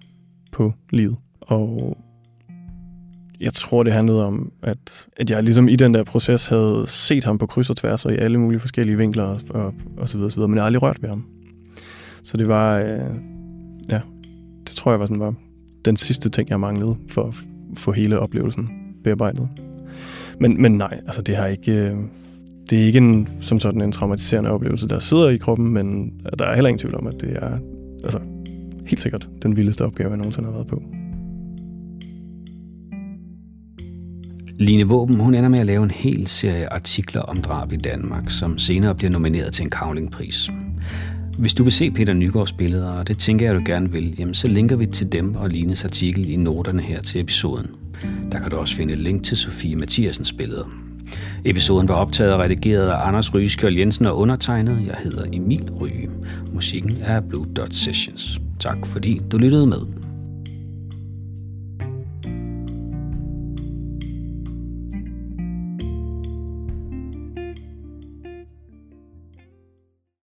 [0.53, 1.17] på livet.
[1.41, 1.99] Og
[3.45, 7.25] jeg tror, det handlede om, at, at jeg ligesom i den der proces havde set
[7.25, 10.17] ham på kryds og tværs og i alle mulige forskellige vinkler og, og, og så
[10.17, 11.25] videre, så videre, men jeg har aldrig rørt ved ham.
[12.23, 13.15] Så det var, øh,
[13.91, 14.01] ja,
[14.69, 15.35] det tror jeg var sådan var
[15.85, 17.35] den sidste ting, jeg manglede for at
[17.77, 18.69] få hele oplevelsen
[19.05, 19.49] bearbejdet.
[20.41, 21.91] Men, men nej, altså det har ikke, øh,
[22.71, 26.45] det er ikke en, som sådan en traumatiserende oplevelse, der sidder i kroppen, men der
[26.45, 27.59] er heller ingen tvivl om, at det er
[28.05, 28.21] altså,
[28.87, 30.83] helt sikkert den vildeste opgave, jeg nogensinde har været på.
[34.59, 38.31] Line Våben, hun ender med at lave en hel serie artikler om drab i Danmark,
[38.31, 40.51] som senere bliver nomineret til en kavlingpris.
[41.39, 44.35] Hvis du vil se Peter Nygaards billeder, og det tænker jeg, du gerne vil, jamen
[44.35, 47.71] så linker vi til dem og Lines artikel i noterne her til episoden.
[48.33, 50.65] Der kan du også finde et link til Sofie Mathiasens billeder.
[51.45, 54.87] Episoden var optaget og redigeret af Anders Rygeskjold Jensen og undertegnet.
[54.87, 56.11] Jeg hedder Emil Ryge.
[56.53, 58.41] Musikken er Blue Dot Sessions.
[58.61, 60.04] Tak fordi du lyttede med.